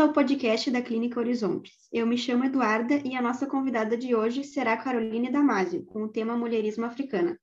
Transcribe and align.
ao 0.00 0.14
podcast 0.14 0.70
da 0.70 0.80
Clínica 0.80 1.20
Horizontes. 1.20 1.86
Eu 1.92 2.06
me 2.06 2.16
chamo 2.16 2.44
Eduarda 2.44 2.94
e 3.04 3.14
a 3.14 3.20
nossa 3.20 3.46
convidada 3.46 3.98
de 3.98 4.14
hoje 4.14 4.42
será 4.44 4.74
Caroline 4.74 5.30
Damasio, 5.30 5.84
com 5.84 6.04
o 6.04 6.08
tema 6.08 6.34
Mulherismo 6.34 6.86
Africana. 6.86 7.38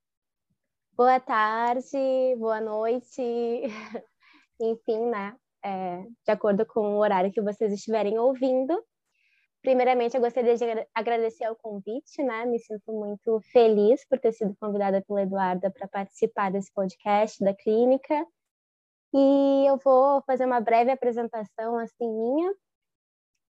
Boa 0.93 1.19
tarde, 1.19 1.95
boa 2.39 2.59
noite, 2.59 3.21
enfim, 4.59 5.05
né? 5.05 5.35
É, 5.63 6.01
de 6.01 6.31
acordo 6.31 6.65
com 6.65 6.95
o 6.95 6.99
horário 6.99 7.31
que 7.31 7.41
vocês 7.41 7.71
estiverem 7.71 8.17
ouvindo. 8.17 8.83
Primeiramente, 9.61 10.15
eu 10.15 10.21
gostaria 10.21 10.55
de 10.55 10.65
agradecer 10.95 11.43
ao 11.43 11.55
convite, 11.55 12.23
né? 12.23 12.43
Me 12.47 12.57
sinto 12.57 12.91
muito 12.91 13.39
feliz 13.51 14.03
por 14.09 14.17
ter 14.17 14.31
sido 14.31 14.55
convidada 14.59 14.99
pela 15.07 15.21
Eduarda 15.21 15.69
para 15.69 15.87
participar 15.87 16.51
desse 16.51 16.73
podcast 16.73 17.43
da 17.43 17.53
clínica. 17.53 18.25
E 19.19 19.65
eu 19.65 19.77
vou 19.77 20.21
fazer 20.27 20.45
uma 20.45 20.61
breve 20.61 20.91
apresentação 20.91 21.75
assim 21.79 22.07
minha, 22.07 22.53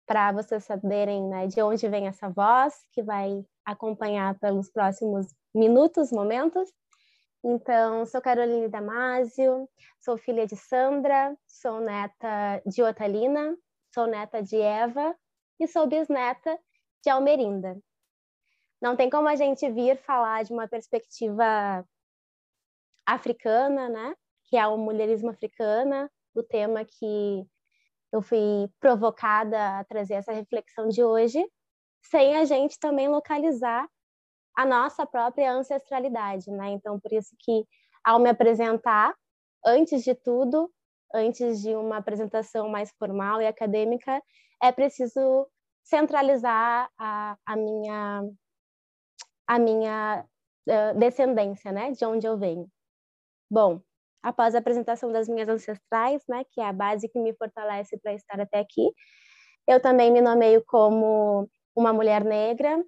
para 0.07 0.31
vocês 0.31 0.63
saberem 0.63 1.29
né, 1.29 1.49
de 1.49 1.61
onde 1.61 1.89
vem 1.89 2.07
essa 2.07 2.29
voz, 2.29 2.73
que 2.93 3.03
vai 3.03 3.45
acompanhar 3.65 4.39
pelos 4.39 4.71
próximos 4.71 5.27
minutos, 5.53 6.13
momentos. 6.13 6.73
Então, 7.43 8.07
sou 8.07 8.21
Caroline 8.21 8.69
Damasio, 8.69 9.69
sou 10.01 10.17
filha 10.17 10.47
de 10.47 10.55
Sandra, 10.55 11.37
sou 11.45 11.81
neta 11.81 12.63
de 12.65 12.81
Otalina, 12.85 13.57
sou 13.93 14.07
neta 14.07 14.41
de 14.41 14.61
Eva 14.61 15.17
e 15.59 15.67
sou 15.67 15.89
bisneta 15.89 16.57
de 17.03 17.11
Almerinda. 17.11 17.77
Não 18.81 18.95
tem 18.95 19.11
como 19.11 19.27
a 19.27 19.35
gente 19.35 19.69
vir 19.69 19.97
falar 19.97 20.45
de 20.45 20.53
uma 20.53 20.69
perspectiva 20.69 21.85
africana, 23.05 23.89
né? 23.89 24.15
Que 24.47 24.57
é 24.57 24.67
o 24.67 24.79
mulherismo 24.79 25.31
africana, 25.31 26.11
o 26.35 26.43
tema 26.43 26.85
que 26.85 27.47
eu 28.13 28.23
fui 28.23 28.69
provocada 28.81 29.79
a 29.79 29.85
trazer 29.85 30.15
essa 30.15 30.33
reflexão 30.33 30.89
de 30.89 31.03
hoje, 31.03 31.45
sem 32.03 32.37
a 32.37 32.45
gente 32.45 32.79
também 32.79 33.09
localizar 33.09 33.89
a 34.57 34.65
nossa 34.65 35.05
própria 35.05 35.53
ancestralidade, 35.53 36.51
né? 36.51 36.71
Então, 36.71 36.99
por 36.99 37.13
isso 37.13 37.35
que 37.39 37.65
ao 38.05 38.19
me 38.19 38.31
apresentar, 38.31 39.15
antes 39.65 40.03
de 40.03 40.15
tudo, 40.15 40.73
antes 41.13 41.61
de 41.61 41.75
uma 41.75 41.99
apresentação 41.99 42.69
mais 42.69 42.91
formal 42.99 43.43
e 43.43 43.47
acadêmica, 43.47 44.23
é 44.63 44.73
preciso 44.73 45.47
centralizar 45.85 46.91
a, 46.99 47.37
a 47.45 47.57
minha 47.57 48.23
a 49.49 49.59
minha 49.61 50.25
uh, 50.69 50.99
descendência, 50.99 51.71
né? 51.71 51.93
De 51.93 52.05
onde 52.05 52.27
eu 52.27 52.37
venho. 52.37 52.69
Bom, 53.49 53.81
após 54.27 54.57
a 54.57 54.59
apresentação 54.59 55.13
das 55.13 55.29
minhas 55.29 55.49
ancestrais, 55.49 56.21
né, 56.29 56.43
que 56.51 56.61
é 56.61 56.65
a 56.65 56.73
base 56.73 57.09
que 57.09 57.17
me 57.17 57.33
fortalece 57.33 57.97
para 57.97 58.13
estar 58.13 58.41
até 58.41 58.59
aqui. 58.59 58.91
Eu 59.69 59.81
também 59.81 60.11
me 60.11 60.21
nomeio 60.21 60.65
como 60.67 61.49
uma 61.77 61.93
mulher 61.93 62.25
negra, 62.25 62.85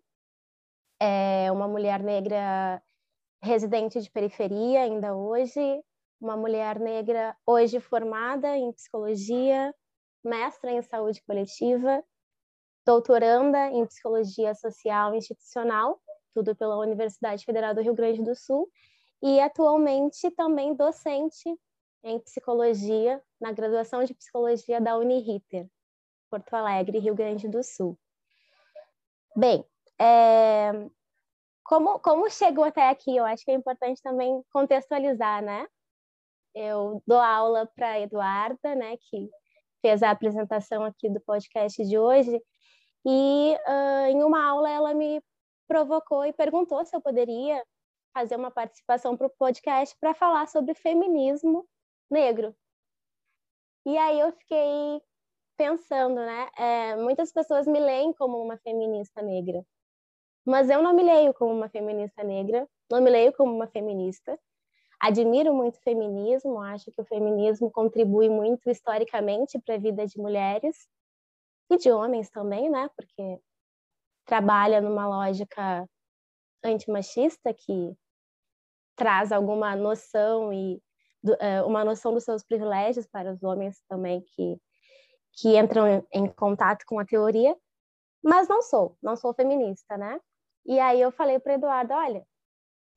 é, 1.01 1.51
uma 1.53 1.69
mulher 1.69 2.03
negra 2.03 2.83
residente 3.41 4.01
de 4.01 4.11
periferia 4.11 4.83
ainda 4.83 5.15
hoje, 5.15 5.81
uma 6.21 6.37
mulher 6.37 6.81
negra 6.81 7.37
hoje 7.47 7.79
formada 7.79 8.57
em 8.57 8.73
psicologia, 8.73 9.73
mestra 10.25 10.73
em 10.73 10.83
saúde 10.83 11.23
coletiva, 11.23 12.03
doutoranda 12.85 13.69
em 13.69 13.87
psicologia 13.87 14.57
social 14.57 15.15
institucional, 15.15 16.01
tudo 16.35 16.57
pela 16.57 16.79
Universidade 16.79 17.45
Federal 17.45 17.77
do 17.77 17.81
Rio 17.81 17.95
Grande 17.95 18.25
do 18.25 18.35
Sul, 18.35 18.69
e 19.23 19.41
atualmente 19.41 20.31
também 20.33 20.75
docente 20.75 21.59
em 22.03 22.19
psicologia, 22.21 23.23
na 23.41 23.53
graduação 23.53 24.05
de 24.05 24.15
psicologia 24.15 24.81
da 24.81 24.97
Uniriter, 24.97 25.69
Porto 26.31 26.55
Alegre, 26.55 26.99
Rio 26.99 27.15
Grande 27.15 27.49
do 27.49 27.63
Sul. 27.63 27.99
Bem, 29.35 29.65
é... 29.99 30.73
como, 31.65 31.99
como 31.99 32.31
chegou 32.31 32.65
até 32.65 32.89
aqui, 32.89 33.17
eu 33.17 33.25
acho 33.25 33.45
que 33.45 33.51
é 33.51 33.55
importante 33.55 34.01
também 34.03 34.43
contextualizar, 34.53 35.43
né? 35.43 35.67
Eu 36.55 37.03
dou 37.07 37.19
aula 37.19 37.67
para 37.75 38.01
Eduarda, 38.01 38.75
né, 38.75 38.97
que 38.97 39.31
fez 39.81 40.03
a 40.03 40.11
apresentação 40.11 40.85
aqui 40.85 41.09
do 41.09 41.21
podcast 41.21 41.85
de 41.85 41.99
hoje, 41.99 42.43
e 43.07 43.57
uh, 43.67 44.07
em 44.09 44.23
uma 44.23 44.45
aula 44.45 44.69
ela 44.69 44.95
me 44.95 45.23
provocou 45.69 46.25
e 46.25 46.33
perguntou 46.33 46.85
se 46.85 46.97
eu 46.97 47.01
poderia 47.01 47.63
fazer 48.13 48.37
uma 48.37 48.51
participação 48.51 49.17
para 49.17 49.27
o 49.27 49.31
podcast 49.31 49.97
para 50.01 50.15
falar 50.15 50.47
sobre 50.49 50.75
feminismo 50.75 51.67
negro. 52.11 52.55
E 53.87 53.97
aí 53.97 54.21
eu 54.21 54.33
fiquei 54.33 55.01
pensando, 55.57 56.17
né? 56.17 56.49
É, 56.57 56.97
muitas 56.97 57.33
pessoas 57.33 57.67
me 57.67 57.81
leem 57.81 58.13
como 58.13 58.41
uma 58.41 58.57
feminista 58.59 59.23
negra, 59.23 59.65
mas 60.47 60.71
eu 60.71 60.83
não 60.83 60.95
me 60.95 61.03
leio 61.03 61.35
como 61.35 61.53
uma 61.53 61.69
feminista 61.69 62.23
negra, 62.23 62.69
não 62.91 63.01
me 63.01 63.11
leio 63.11 63.33
como 63.33 63.55
uma 63.55 63.67
feminista. 63.67 64.39
Admiro 65.01 65.55
muito 65.55 65.77
o 65.77 65.83
feminismo, 65.83 66.61
acho 66.61 66.91
que 66.91 67.01
o 67.01 67.05
feminismo 67.05 67.71
contribui 67.71 68.29
muito 68.29 68.69
historicamente 68.69 69.59
para 69.61 69.77
a 69.77 69.79
vida 69.79 70.07
de 70.07 70.19
mulheres 70.19 70.89
e 71.71 71.77
de 71.77 71.91
homens 71.91 72.31
também, 72.31 72.69
né? 72.69 72.89
Porque 72.97 73.41
trabalha 74.25 74.81
numa 74.81 75.07
lógica 75.07 75.89
antimachista 76.65 77.53
que 77.55 77.95
traz 78.97 79.31
alguma 79.33 79.77
noção 79.77 80.53
e 80.53 80.83
uh, 81.25 81.67
uma 81.67 81.85
noção 81.85 82.13
dos 82.13 82.25
seus 82.25 82.43
privilégios 82.43 83.07
para 83.07 83.33
os 83.33 83.43
homens 83.43 83.83
também 83.89 84.23
que 84.35 84.59
que 85.41 85.57
entram 85.57 85.87
em, 85.87 86.07
em 86.13 86.27
contato 86.27 86.85
com 86.85 86.99
a 86.99 87.05
teoria, 87.05 87.57
mas 88.23 88.49
não 88.49 88.61
sou, 88.61 88.97
não 89.01 89.15
sou 89.15 89.33
feminista, 89.33 89.97
né? 89.97 90.21
E 90.67 90.81
aí 90.81 91.01
eu 91.01 91.13
falei 91.13 91.39
para 91.39 91.55
Eduardo, 91.55 91.95
olha, 91.95 92.27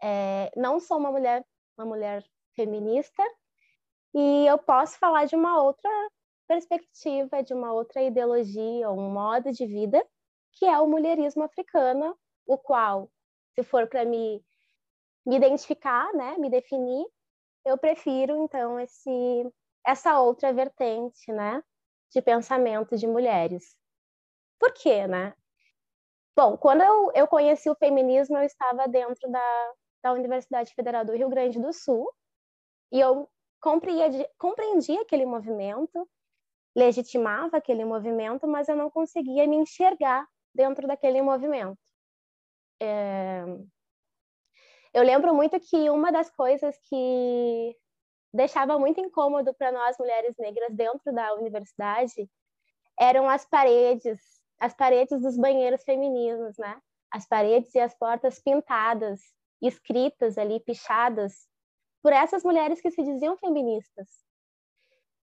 é, 0.01 0.51
não 0.55 0.79
sou 0.79 0.97
uma 0.97 1.11
mulher, 1.11 1.45
uma 1.77 1.85
mulher 1.85 2.25
feminista 2.55 3.23
e 4.13 4.45
eu 4.47 4.57
posso 4.57 4.97
falar 4.97 5.25
de 5.25 5.35
uma 5.35 5.61
outra 5.61 5.89
perspectiva, 6.47 7.41
de 7.43 7.53
uma 7.53 7.71
outra 7.71 8.01
ideologia, 8.01 8.89
um 8.89 9.09
modo 9.09 9.51
de 9.51 9.65
vida, 9.65 10.03
que 10.53 10.65
é 10.65 10.77
o 10.79 10.87
mulherismo 10.87 11.43
africano, 11.43 12.17
o 12.45 12.57
qual, 12.57 13.09
se 13.55 13.63
for 13.63 13.87
para 13.87 14.05
me 14.05 14.43
me 15.25 15.37
identificar, 15.37 16.11
né, 16.13 16.35
me 16.37 16.49
definir, 16.49 17.05
eu 17.65 17.77
prefiro 17.77 18.43
então 18.43 18.79
esse 18.79 19.53
essa 19.85 20.19
outra 20.19 20.53
vertente, 20.53 21.31
né, 21.31 21.63
de 22.11 22.21
pensamento 22.21 22.97
de 22.97 23.07
mulheres. 23.07 23.75
Por 24.59 24.73
quê, 24.73 25.07
né? 25.07 25.33
Bom, 26.35 26.57
quando 26.57 26.81
eu, 26.81 27.11
eu 27.13 27.27
conheci 27.27 27.69
o 27.69 27.75
feminismo, 27.75 28.37
eu 28.37 28.43
estava 28.43 28.87
dentro 28.87 29.29
da, 29.29 29.73
da 30.03 30.13
Universidade 30.13 30.73
Federal 30.73 31.05
do 31.05 31.13
Rio 31.13 31.29
Grande 31.29 31.59
do 31.59 31.73
Sul 31.73 32.11
e 32.91 32.99
eu 32.99 33.29
compreendi, 33.59 34.97
aquele 34.97 35.25
movimento, 35.25 36.09
legitimava 36.75 37.57
aquele 37.57 37.85
movimento, 37.85 38.47
mas 38.47 38.67
eu 38.69 38.75
não 38.75 38.89
conseguia 38.89 39.47
me 39.47 39.57
enxergar 39.57 40.27
dentro 40.53 40.87
daquele 40.87 41.21
movimento. 41.21 41.77
É, 42.83 43.43
eu 44.91 45.03
lembro 45.03 45.35
muito 45.35 45.59
que 45.59 45.87
uma 45.91 46.11
das 46.11 46.31
coisas 46.31 46.75
que 46.89 47.77
deixava 48.33 48.79
muito 48.79 48.99
incômodo 48.99 49.53
para 49.53 49.71
nós 49.71 49.97
mulheres 49.99 50.35
negras 50.39 50.73
dentro 50.73 51.13
da 51.13 51.33
universidade 51.35 52.27
eram 52.99 53.29
as 53.29 53.45
paredes, 53.45 54.19
as 54.59 54.73
paredes 54.73 55.21
dos 55.21 55.37
banheiros 55.37 55.83
femininos, 55.83 56.57
né? 56.57 56.81
As 57.11 57.27
paredes 57.27 57.73
e 57.75 57.79
as 57.79 57.93
portas 57.93 58.39
pintadas, 58.39 59.21
escritas 59.61 60.37
ali, 60.37 60.59
pichadas, 60.59 61.47
por 62.01 62.11
essas 62.11 62.43
mulheres 62.43 62.81
que 62.81 62.89
se 62.89 63.03
diziam 63.03 63.37
feministas. 63.37 64.07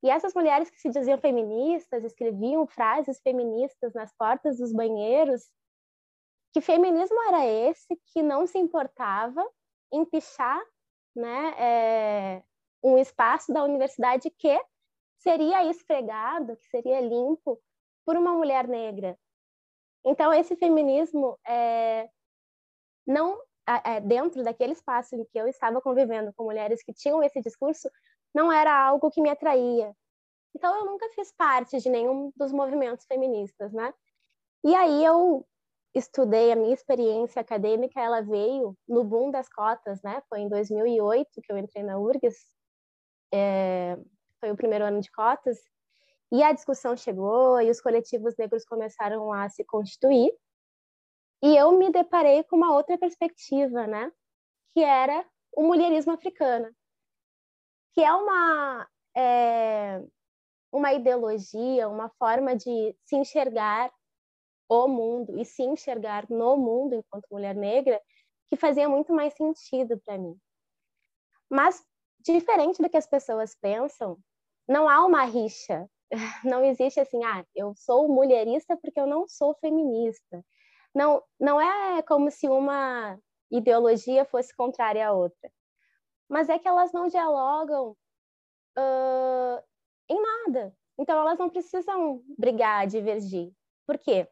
E 0.03 0.09
essas 0.09 0.33
mulheres 0.33 0.69
que 0.69 0.80
se 0.80 0.89
diziam 0.89 1.18
feministas 1.18 2.03
escreviam 2.03 2.68
frases 2.68 3.19
feministas 3.21 3.94
nas 3.94 4.13
portas 4.13 4.57
dos 4.57 4.74
banheiros 4.74 5.50
que 6.56 6.62
feminismo 6.62 7.22
era 7.24 7.46
esse 7.46 8.00
que 8.13 8.24
não 8.24 8.48
se 8.48 8.57
importava 8.57 9.46
em 9.92 10.06
pichar 10.06 10.57
né, 11.13 11.54
é, 11.60 12.44
um 12.81 12.98
espaço 12.98 13.52
da 13.52 13.62
universidade 13.62 14.30
que 14.30 14.57
seria 15.18 15.69
esfregado, 15.69 16.56
que 16.56 16.66
seria 16.68 17.02
limpo 17.02 17.62
por 18.06 18.16
uma 18.16 18.31
mulher 18.31 18.69
negra. 18.69 19.19
Então, 20.06 20.34
esse 20.34 20.56
feminismo, 20.56 21.38
é, 21.46 22.10
não 23.06 23.38
é, 23.84 24.00
dentro 24.00 24.42
daquele 24.42 24.72
espaço 24.72 25.13
em 25.13 25.25
que 25.25 25.38
eu 25.38 25.50
estava 25.50 25.81
convivendo 25.81 26.31
com 26.36 26.46
mulheres 26.46 26.81
que 26.81 26.94
tinham 26.94 27.22
esse 27.22 27.42
discurso, 27.42 27.92
não 28.34 28.50
era 28.50 28.74
algo 28.74 29.12
que 29.12 29.22
me 29.22 29.30
atraía. 29.30 29.94
Então, 30.56 30.74
eu 30.74 30.86
nunca 30.86 31.10
fiz 31.10 31.34
parte 31.34 31.80
de 31.80 31.90
nenhum 31.90 32.31
dos 32.34 32.54
movimentos 32.54 33.06
feministas, 33.06 33.74
né? 33.74 33.94
E 34.63 34.74
aí 34.74 35.04
eu 35.04 35.46
estudei, 35.95 36.51
a 36.51 36.56
minha 36.56 36.74
experiência 36.74 37.42
acadêmica, 37.42 38.00
ela 38.00 38.21
veio 38.21 38.77
no 38.88 39.03
boom 39.03 39.31
das 39.31 39.47
cotas, 39.50 40.01
né? 40.03 40.21
Foi 40.30 40.39
em 40.42 40.50
2008 40.50 41.42
que 41.42 41.51
eu 41.51 41.57
entrei 41.57 41.83
na 41.83 41.97
URGS, 41.97 42.38
é, 43.33 43.97
foi 44.39 44.51
o 44.51 44.57
primeiro 44.57 44.86
ano 44.86 45.01
de 45.01 45.09
cotas, 45.12 45.57
E 46.31 46.44
a 46.44 46.51
discussão 46.53 46.97
chegou 46.97 47.62
e 47.62 47.69
os 47.69 47.81
coletivos 47.81 48.36
negros 48.38 48.65
começaram 48.65 49.31
a 49.31 49.47
se 49.50 49.63
constituir. 49.63 50.31
E 51.44 51.56
eu 51.56 51.71
me 51.77 51.92
deparei 51.92 52.44
com 52.44 52.57
uma 52.57 52.74
outra 52.75 52.97
perspectiva, 52.97 53.88
né? 53.88 54.12
Que 54.74 54.83
era 54.83 55.25
o 55.56 55.63
mulherismo 55.63 56.13
africano, 56.13 56.69
que 57.94 58.01
é 58.03 58.13
uma 58.13 58.88
é, 59.15 60.01
uma 60.71 60.94
ideologia, 60.94 61.88
uma 61.88 62.09
forma 62.19 62.56
de 62.56 62.95
se 63.06 63.15
enxergar 63.15 63.92
o 64.67 64.88
mundo 64.88 65.39
e 65.39 65.45
se 65.45 65.63
enxergar 65.63 66.29
no 66.29 66.57
mundo 66.57 66.95
enquanto 66.95 67.27
mulher 67.31 67.56
negra 67.56 68.01
que 68.47 68.56
fazia 68.56 68.88
muito 68.89 69.13
mais 69.13 69.33
sentido 69.33 70.00
para 70.06 70.17
mim. 70.17 70.38
Mas 71.50 71.83
diferente 72.19 72.81
do 72.81 72.89
que 72.89 72.97
as 72.97 73.07
pessoas 73.07 73.56
pensam, 73.56 74.17
não 74.67 74.89
há 74.89 75.06
uma 75.06 75.23
rixa. 75.23 75.89
Não 76.45 76.63
existe 76.63 77.00
assim, 77.00 77.23
ah, 77.23 77.44
eu 77.56 77.73
sou 77.75 78.07
mulherista 78.07 78.77
porque 78.77 79.00
eu 79.00 79.07
não 79.07 79.27
sou 79.27 79.56
feminista. 79.56 80.45
Não, 80.94 81.21
não 81.39 81.59
é 81.59 82.01
como 82.03 82.29
se 82.29 82.47
uma 82.47 83.19
ideologia 83.51 84.23
fosse 84.23 84.56
contrária 84.56 85.07
à 85.07 85.11
outra. 85.11 85.51
Mas 86.29 86.47
é 86.47 86.59
que 86.59 86.68
elas 86.68 86.94
não 86.94 87.07
dialogam 87.07 87.97
uh, 88.77 89.63
em 90.07 90.21
nada. 90.21 90.77
Então 90.97 91.19
elas 91.19 91.39
não 91.39 91.50
precisam 91.50 92.23
brigar, 92.38 92.88
divergir. 92.88 93.51
Por 93.85 93.97
quê? 93.97 94.27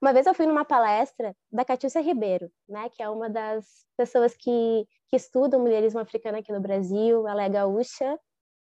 Uma 0.00 0.12
vez 0.12 0.26
eu 0.26 0.34
fui 0.34 0.46
numa 0.46 0.64
palestra 0.64 1.36
da 1.50 1.64
Catiúcia 1.64 2.00
Ribeiro, 2.00 2.50
né, 2.68 2.88
que 2.90 3.02
é 3.02 3.08
uma 3.08 3.28
das 3.28 3.84
pessoas 3.96 4.36
que, 4.36 4.86
que 5.08 5.16
estudam 5.16 5.60
mulherismo 5.60 5.98
africano 5.98 6.38
aqui 6.38 6.52
no 6.52 6.60
Brasil. 6.60 7.26
Ela 7.26 7.44
é 7.44 7.48
gaúcha, 7.48 8.18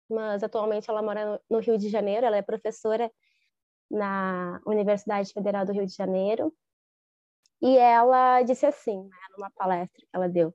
mas 0.08 0.42
atualmente 0.42 0.88
ela 0.88 1.02
mora 1.02 1.40
no 1.50 1.58
Rio 1.58 1.76
de 1.76 1.90
Janeiro. 1.90 2.26
Ela 2.26 2.38
é 2.38 2.42
professora 2.42 3.10
na 3.90 4.60
Universidade 4.66 5.32
Federal 5.32 5.66
do 5.66 5.72
Rio 5.72 5.86
de 5.86 5.94
Janeiro. 5.94 6.52
E 7.60 7.76
ela 7.78 8.42
disse 8.42 8.66
assim, 8.66 9.02
né, 9.02 9.16
numa 9.36 9.50
palestra 9.50 9.98
que 9.98 10.08
ela 10.12 10.28
deu: 10.28 10.54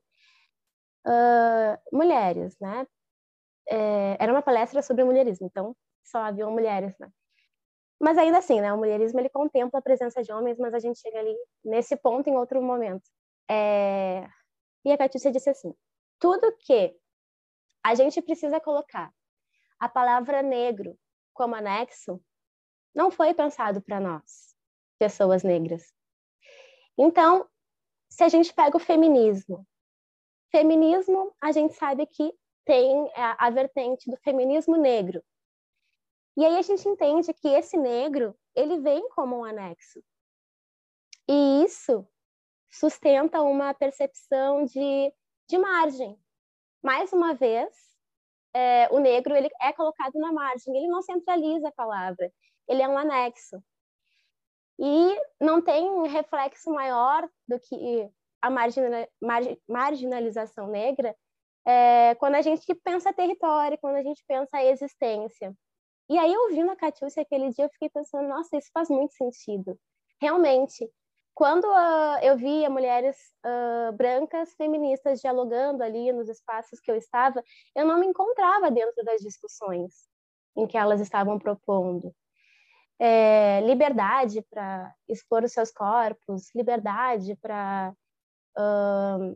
uh, 1.06 1.96
mulheres, 1.96 2.56
né? 2.60 2.86
É, 3.68 4.16
era 4.20 4.32
uma 4.32 4.42
palestra 4.42 4.82
sobre 4.82 5.04
mulherismo, 5.04 5.46
então 5.46 5.76
só 6.02 6.18
haviam 6.18 6.50
mulheres, 6.50 6.96
né? 6.98 7.08
Mas 8.02 8.18
ainda 8.18 8.38
assim, 8.38 8.60
né, 8.60 8.72
o 8.72 8.76
mulherismo 8.76 9.20
ele 9.20 9.28
contempla 9.28 9.78
a 9.78 9.82
presença 9.82 10.24
de 10.24 10.32
homens, 10.32 10.58
mas 10.58 10.74
a 10.74 10.80
gente 10.80 10.98
chega 10.98 11.20
ali 11.20 11.36
nesse 11.64 11.96
ponto 11.96 12.28
em 12.28 12.36
outro 12.36 12.60
momento. 12.60 13.08
É... 13.48 14.26
E 14.84 14.90
a 14.90 14.98
Catiúcia 14.98 15.30
disse 15.30 15.48
assim: 15.48 15.72
tudo 16.18 16.52
que 16.58 16.96
a 17.80 17.94
gente 17.94 18.20
precisa 18.20 18.58
colocar 18.58 19.14
a 19.78 19.88
palavra 19.88 20.42
negro 20.42 20.98
como 21.32 21.54
anexo 21.54 22.20
não 22.92 23.08
foi 23.08 23.32
pensado 23.34 23.80
para 23.80 24.00
nós, 24.00 24.52
pessoas 24.98 25.44
negras. 25.44 25.94
Então, 26.98 27.48
se 28.10 28.24
a 28.24 28.28
gente 28.28 28.52
pega 28.52 28.76
o 28.76 28.80
feminismo, 28.80 29.64
feminismo 30.50 31.32
a 31.40 31.52
gente 31.52 31.74
sabe 31.74 32.04
que 32.06 32.34
tem 32.64 33.08
a, 33.14 33.46
a 33.46 33.50
vertente 33.50 34.10
do 34.10 34.16
feminismo 34.18 34.76
negro, 34.76 35.22
e 36.36 36.44
aí 36.44 36.56
a 36.56 36.62
gente 36.62 36.88
entende 36.88 37.32
que 37.34 37.48
esse 37.48 37.76
negro, 37.76 38.34
ele 38.54 38.80
vem 38.80 39.08
como 39.10 39.38
um 39.38 39.44
anexo. 39.44 40.02
E 41.28 41.64
isso 41.64 42.06
sustenta 42.70 43.42
uma 43.42 43.74
percepção 43.74 44.64
de, 44.64 45.12
de 45.48 45.58
margem. 45.58 46.18
Mais 46.82 47.12
uma 47.12 47.34
vez, 47.34 47.68
é, 48.54 48.88
o 48.90 48.98
negro 48.98 49.36
ele 49.36 49.50
é 49.60 49.72
colocado 49.72 50.14
na 50.14 50.32
margem, 50.32 50.76
ele 50.76 50.88
não 50.88 51.02
centraliza 51.02 51.68
a 51.68 51.72
palavra, 51.72 52.32
ele 52.68 52.82
é 52.82 52.88
um 52.88 52.98
anexo. 52.98 53.62
E 54.78 55.16
não 55.40 55.62
tem 55.62 55.88
um 55.88 56.08
reflexo 56.08 56.70
maior 56.70 57.28
do 57.46 57.60
que 57.60 58.10
a 58.40 58.50
margina, 58.50 59.08
marginalização 59.68 60.66
negra 60.66 61.14
é, 61.64 62.14
quando 62.16 62.34
a 62.34 62.42
gente 62.42 62.74
pensa 62.74 63.12
território, 63.12 63.78
quando 63.78 63.96
a 63.96 64.02
gente 64.02 64.24
pensa 64.26 64.62
existência. 64.64 65.54
E 66.12 66.18
aí, 66.18 66.36
ouvindo 66.36 66.70
a 66.70 66.76
Catiúcia 66.76 67.22
aquele 67.22 67.48
dia, 67.48 67.64
eu 67.64 67.70
fiquei 67.70 67.88
pensando, 67.88 68.28
nossa, 68.28 68.54
isso 68.58 68.68
faz 68.70 68.90
muito 68.90 69.14
sentido. 69.14 69.80
Realmente, 70.20 70.86
quando 71.34 71.64
uh, 71.64 72.18
eu 72.20 72.36
via 72.36 72.68
mulheres 72.68 73.16
uh, 73.46 73.90
brancas 73.92 74.52
feministas 74.52 75.22
dialogando 75.22 75.82
ali 75.82 76.12
nos 76.12 76.28
espaços 76.28 76.78
que 76.80 76.90
eu 76.90 76.96
estava, 76.96 77.42
eu 77.74 77.86
não 77.86 77.98
me 77.98 78.06
encontrava 78.06 78.70
dentro 78.70 79.02
das 79.02 79.22
discussões 79.22 80.06
em 80.54 80.66
que 80.66 80.76
elas 80.76 81.00
estavam 81.00 81.38
propondo. 81.38 82.14
É, 82.98 83.62
liberdade 83.62 84.42
para 84.50 84.94
expor 85.08 85.42
os 85.44 85.52
seus 85.52 85.72
corpos, 85.72 86.54
liberdade 86.54 87.34
para 87.36 87.94
uh, 88.58 89.34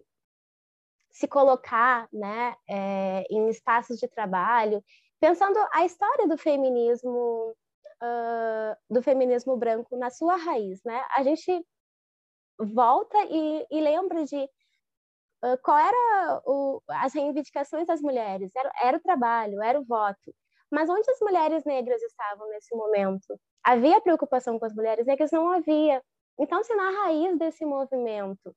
se 1.11 1.27
colocar 1.27 2.07
né, 2.13 2.55
é, 2.69 3.25
em 3.31 3.49
espaços 3.49 3.97
de 3.97 4.07
trabalho 4.07 4.85
pensando 5.21 5.59
a 5.73 5.85
história 5.85 6.27
do 6.29 6.37
feminismo 6.37 7.55
uh, 8.03 8.77
do 8.91 9.03
feminismo 9.03 9.57
branco 9.57 9.97
na 9.97 10.11
sua 10.11 10.37
raiz, 10.37 10.83
né? 10.85 11.05
A 11.11 11.23
gente 11.23 11.65
volta 12.59 13.19
e, 13.29 13.67
e 13.71 13.81
lembra 13.81 14.25
de 14.25 14.45
uh, 15.45 15.59
qual 15.63 15.79
era 15.79 16.43
o, 16.47 16.83
as 16.89 17.15
reivindicações 17.15 17.87
das 17.87 18.01
mulheres, 18.01 18.55
era, 18.55 18.73
era 18.83 18.97
o 18.97 19.03
trabalho, 19.03 19.63
era 19.63 19.81
o 19.81 19.85
voto. 19.85 20.35
Mas 20.71 20.89
onde 20.91 21.09
as 21.11 21.21
mulheres 21.21 21.65
negras 21.65 22.03
estavam 22.03 22.49
nesse 22.49 22.75
momento? 22.75 23.39
Havia 23.65 24.01
preocupação 24.01 24.59
com 24.59 24.67
as 24.67 24.75
mulheres 24.75 25.07
negras? 25.07 25.31
Não 25.31 25.51
havia. 25.51 26.03
Então, 26.39 26.63
se 26.65 26.75
na 26.75 26.91
raiz 27.03 27.39
desse 27.39 27.65
movimento 27.65 28.55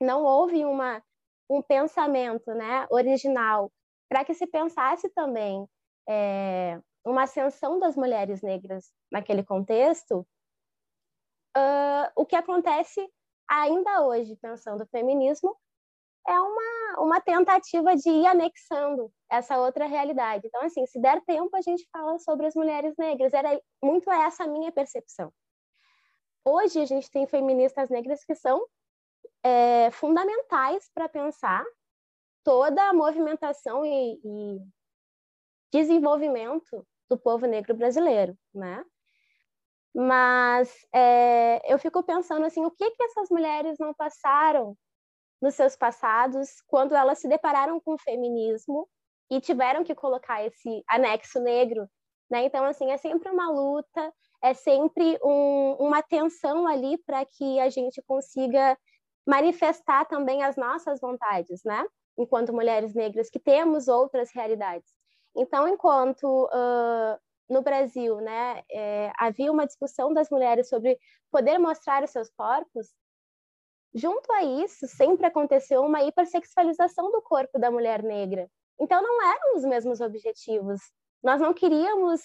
não 0.00 0.24
houve 0.24 0.64
uma, 0.64 1.02
um 1.50 1.62
pensamento 1.62 2.52
né, 2.54 2.86
original 2.90 3.70
para 4.08 4.24
que 4.24 4.34
se 4.34 4.46
pensasse 4.46 5.08
também 5.10 5.66
é, 6.08 6.80
uma 7.04 7.24
ascensão 7.24 7.78
das 7.78 7.96
mulheres 7.96 8.42
negras 8.42 8.90
naquele 9.10 9.44
contexto, 9.44 10.26
uh, 11.56 12.10
o 12.16 12.24
que 12.24 12.36
acontece 12.36 13.06
ainda 13.48 14.02
hoje, 14.02 14.36
pensando 14.36 14.82
o 14.82 14.88
feminismo, 14.88 15.56
é 16.26 16.40
uma, 16.40 17.02
uma 17.02 17.20
tentativa 17.20 17.94
de 17.94 18.08
ir 18.08 18.26
anexando 18.26 19.12
essa 19.30 19.58
outra 19.58 19.86
realidade. 19.86 20.46
Então, 20.46 20.62
assim, 20.62 20.86
se 20.86 20.98
der 20.98 21.20
tempo, 21.22 21.54
a 21.54 21.60
gente 21.60 21.86
fala 21.92 22.18
sobre 22.18 22.46
as 22.46 22.54
mulheres 22.54 22.94
negras. 22.96 23.34
Era 23.34 23.60
muito 23.82 24.10
essa 24.10 24.44
a 24.44 24.48
minha 24.48 24.72
percepção. 24.72 25.30
Hoje, 26.42 26.80
a 26.80 26.86
gente 26.86 27.10
tem 27.10 27.26
feministas 27.26 27.90
negras 27.90 28.24
que 28.24 28.34
são 28.34 28.64
é, 29.42 29.90
fundamentais 29.90 30.90
para 30.94 31.08
pensar 31.10 31.62
toda 32.44 32.82
a 32.88 32.92
movimentação 32.92 33.84
e, 33.84 34.20
e 34.22 34.60
desenvolvimento 35.72 36.86
do 37.08 37.18
povo 37.18 37.46
negro 37.46 37.74
brasileiro, 37.74 38.36
né? 38.54 38.84
Mas 39.94 40.72
é, 40.92 41.72
eu 41.72 41.78
fico 41.78 42.02
pensando 42.02 42.44
assim, 42.44 42.64
o 42.64 42.70
que 42.70 42.90
que 42.90 43.02
essas 43.04 43.28
mulheres 43.30 43.78
não 43.78 43.94
passaram 43.94 44.76
nos 45.40 45.54
seus 45.54 45.76
passados 45.76 46.60
quando 46.66 46.94
elas 46.94 47.18
se 47.18 47.28
depararam 47.28 47.80
com 47.80 47.94
o 47.94 47.98
feminismo 47.98 48.88
e 49.30 49.40
tiveram 49.40 49.84
que 49.84 49.94
colocar 49.94 50.44
esse 50.44 50.84
anexo 50.88 51.40
negro, 51.40 51.88
né? 52.30 52.44
Então 52.44 52.64
assim 52.64 52.90
é 52.90 52.96
sempre 52.96 53.30
uma 53.30 53.50
luta, 53.50 54.12
é 54.42 54.52
sempre 54.52 55.18
um, 55.22 55.76
uma 55.78 56.02
tensão 56.02 56.66
ali 56.66 56.98
para 56.98 57.24
que 57.24 57.58
a 57.60 57.68
gente 57.68 58.02
consiga 58.02 58.76
manifestar 59.26 60.04
também 60.06 60.42
as 60.42 60.56
nossas 60.56 61.00
vontades, 61.00 61.62
né? 61.64 61.84
Enquanto 62.16 62.52
mulheres 62.52 62.94
negras, 62.94 63.30
que 63.30 63.38
temos 63.38 63.88
outras 63.88 64.30
realidades. 64.32 64.92
Então, 65.36 65.66
enquanto 65.66 66.44
uh, 66.46 67.18
no 67.48 67.62
Brasil 67.62 68.20
né, 68.20 68.62
é, 68.70 69.12
havia 69.18 69.50
uma 69.50 69.66
discussão 69.66 70.12
das 70.12 70.30
mulheres 70.30 70.68
sobre 70.68 70.98
poder 71.30 71.58
mostrar 71.58 72.04
os 72.04 72.10
seus 72.10 72.30
corpos, 72.30 72.88
junto 73.92 74.32
a 74.32 74.44
isso 74.44 74.86
sempre 74.86 75.26
aconteceu 75.26 75.82
uma 75.82 76.02
hipersexualização 76.02 77.10
do 77.10 77.20
corpo 77.22 77.58
da 77.58 77.70
mulher 77.70 78.02
negra. 78.02 78.48
Então, 78.80 79.02
não 79.02 79.22
eram 79.22 79.56
os 79.56 79.64
mesmos 79.64 80.00
objetivos. 80.00 80.80
Nós 81.22 81.40
não 81.40 81.54
queríamos 81.54 82.20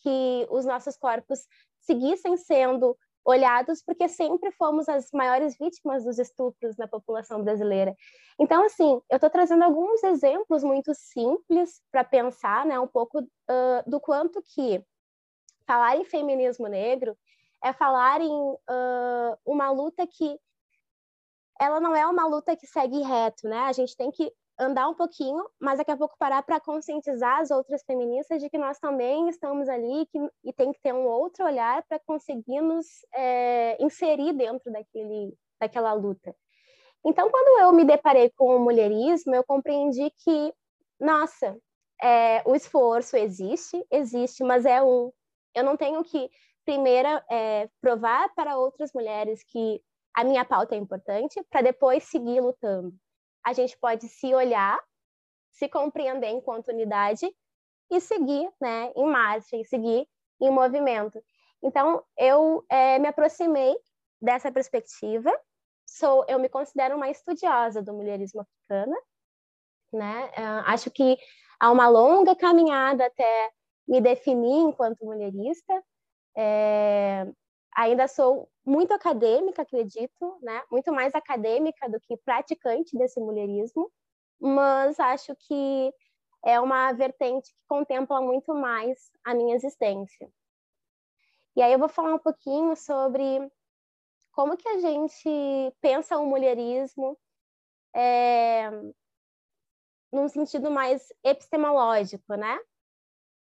que 0.00 0.46
os 0.50 0.64
nossos 0.64 0.96
corpos 0.96 1.40
seguissem 1.80 2.36
sendo 2.36 2.96
olhados 3.24 3.82
porque 3.82 4.08
sempre 4.08 4.50
fomos 4.52 4.88
as 4.88 5.10
maiores 5.12 5.56
vítimas 5.56 6.04
dos 6.04 6.18
estupros 6.18 6.76
na 6.76 6.88
população 6.88 7.42
brasileira. 7.42 7.94
Então, 8.38 8.64
assim, 8.64 9.00
eu 9.08 9.16
estou 9.16 9.30
trazendo 9.30 9.62
alguns 9.62 10.02
exemplos 10.02 10.64
muito 10.64 10.92
simples 10.94 11.80
para 11.90 12.02
pensar, 12.02 12.66
né, 12.66 12.78
um 12.78 12.86
pouco 12.86 13.20
uh, 13.20 13.90
do 13.90 14.00
quanto 14.00 14.42
que 14.42 14.84
falar 15.66 15.96
em 15.96 16.04
feminismo 16.04 16.66
negro 16.66 17.16
é 17.62 17.72
falar 17.72 18.20
em 18.20 18.32
uh, 18.32 19.38
uma 19.46 19.70
luta 19.70 20.06
que 20.06 20.38
ela 21.60 21.78
não 21.78 21.94
é 21.94 22.04
uma 22.06 22.26
luta 22.26 22.56
que 22.56 22.66
segue 22.66 23.02
reto, 23.02 23.48
né? 23.48 23.58
A 23.60 23.72
gente 23.72 23.96
tem 23.96 24.10
que 24.10 24.32
andar 24.62 24.88
um 24.88 24.94
pouquinho, 24.94 25.44
mas 25.60 25.78
daqui 25.78 25.90
a 25.90 25.96
pouco 25.96 26.16
parar 26.18 26.42
para 26.42 26.60
conscientizar 26.60 27.40
as 27.40 27.50
outras 27.50 27.82
feministas 27.84 28.40
de 28.40 28.48
que 28.48 28.58
nós 28.58 28.78
também 28.78 29.28
estamos 29.28 29.68
ali 29.68 30.06
que, 30.06 30.18
e 30.44 30.52
tem 30.52 30.72
que 30.72 30.80
ter 30.80 30.94
um 30.94 31.06
outro 31.06 31.44
olhar 31.44 31.82
para 31.84 31.98
conseguir 32.00 32.60
nos 32.60 32.86
é, 33.14 33.82
inserir 33.82 34.32
dentro 34.32 34.72
daquele, 34.72 35.34
daquela 35.60 35.92
luta. 35.92 36.34
Então, 37.04 37.30
quando 37.30 37.60
eu 37.60 37.72
me 37.72 37.84
deparei 37.84 38.30
com 38.30 38.56
o 38.56 38.60
mulherismo, 38.60 39.34
eu 39.34 39.44
compreendi 39.44 40.10
que, 40.24 40.54
nossa, 41.00 41.58
é, 42.00 42.42
o 42.46 42.54
esforço 42.54 43.16
existe, 43.16 43.84
existe, 43.90 44.44
mas 44.44 44.64
é 44.64 44.82
um. 44.82 45.12
Eu 45.54 45.64
não 45.64 45.76
tenho 45.76 46.02
que, 46.04 46.30
primeiro, 46.64 47.08
é, 47.30 47.68
provar 47.80 48.32
para 48.34 48.56
outras 48.56 48.92
mulheres 48.94 49.42
que 49.44 49.82
a 50.14 50.22
minha 50.24 50.44
pauta 50.44 50.74
é 50.74 50.78
importante, 50.78 51.42
para 51.50 51.62
depois 51.62 52.04
seguir 52.04 52.40
lutando 52.40 52.94
a 53.44 53.52
gente 53.52 53.76
pode 53.78 54.08
se 54.08 54.34
olhar, 54.34 54.78
se 55.50 55.68
compreender 55.68 56.28
enquanto 56.30 56.68
unidade 56.68 57.26
e 57.90 58.00
seguir 58.00 58.50
né, 58.60 58.92
em 58.96 59.06
marcha, 59.06 59.56
e 59.56 59.64
seguir 59.64 60.08
em 60.40 60.50
movimento. 60.50 61.22
Então, 61.62 62.02
eu 62.16 62.64
é, 62.68 62.98
me 62.98 63.08
aproximei 63.08 63.76
dessa 64.20 64.50
perspectiva, 64.50 65.32
sou, 65.86 66.24
eu 66.28 66.38
me 66.38 66.48
considero 66.48 66.96
uma 66.96 67.10
estudiosa 67.10 67.82
do 67.82 67.92
mulherismo 67.92 68.40
africano, 68.40 68.96
né? 69.92 70.30
Uh, 70.36 70.62
acho 70.66 70.90
que 70.90 71.18
há 71.60 71.70
uma 71.70 71.88
longa 71.88 72.34
caminhada 72.34 73.06
até 73.06 73.50
me 73.86 74.00
definir 74.00 74.60
enquanto 74.60 75.04
mulherista. 75.04 75.82
É, 76.36 77.26
ainda 77.76 78.06
sou 78.08 78.48
muito 78.64 78.92
acadêmica, 78.92 79.62
acredito, 79.62 80.38
né? 80.42 80.62
Muito 80.70 80.92
mais 80.92 81.14
acadêmica 81.14 81.88
do 81.88 82.00
que 82.00 82.16
praticante 82.18 82.96
desse 82.96 83.20
mulherismo, 83.20 83.90
mas 84.40 84.98
acho 85.00 85.34
que 85.36 85.92
é 86.44 86.60
uma 86.60 86.92
vertente 86.92 87.50
que 87.50 87.60
contempla 87.68 88.20
muito 88.20 88.54
mais 88.54 89.10
a 89.24 89.34
minha 89.34 89.54
existência. 89.54 90.28
E 91.54 91.62
aí 91.62 91.72
eu 91.72 91.78
vou 91.78 91.88
falar 91.88 92.14
um 92.14 92.18
pouquinho 92.18 92.74
sobre 92.76 93.50
como 94.32 94.56
que 94.56 94.68
a 94.68 94.78
gente 94.80 95.28
pensa 95.80 96.18
o 96.18 96.26
mulherismo 96.26 97.18
é, 97.94 98.70
num 100.12 100.28
sentido 100.28 100.70
mais 100.70 101.12
epistemológico, 101.22 102.34
né? 102.34 102.58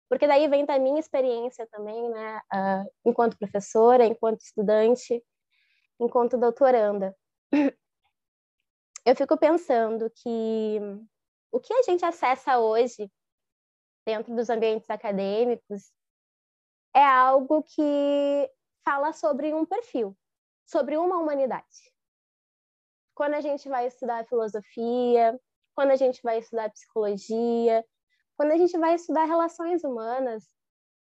Porque 0.09 0.27
daí 0.27 0.47
vem 0.47 0.65
da 0.65 0.77
minha 0.77 0.99
experiência 0.99 1.67
também, 1.67 2.09
né, 2.09 2.37
uh, 2.53 2.91
enquanto 3.05 3.37
professora, 3.37 4.05
enquanto 4.05 4.41
estudante, 4.41 5.23
enquanto 5.99 6.37
doutoranda. 6.37 7.15
Eu 9.05 9.15
fico 9.15 9.37
pensando 9.37 10.09
que 10.09 10.79
o 11.51 11.59
que 11.59 11.73
a 11.73 11.83
gente 11.83 12.03
acessa 12.03 12.57
hoje 12.57 13.11
dentro 14.05 14.35
dos 14.35 14.49
ambientes 14.49 14.89
acadêmicos 14.89 15.91
é 16.93 17.03
algo 17.03 17.63
que 17.63 18.51
fala 18.83 19.11
sobre 19.13 19.53
um 19.53 19.65
perfil, 19.65 20.17
sobre 20.65 20.97
uma 20.97 21.17
humanidade. 21.17 21.93
Quando 23.13 23.33
a 23.33 23.41
gente 23.41 23.67
vai 23.67 23.87
estudar 23.87 24.25
filosofia, 24.27 25.39
quando 25.73 25.91
a 25.91 25.95
gente 25.95 26.21
vai 26.21 26.39
estudar 26.39 26.69
psicologia, 26.71 27.85
quando 28.37 28.51
a 28.51 28.57
gente 28.57 28.77
vai 28.77 28.95
estudar 28.95 29.25
relações 29.25 29.83
humanas, 29.83 30.43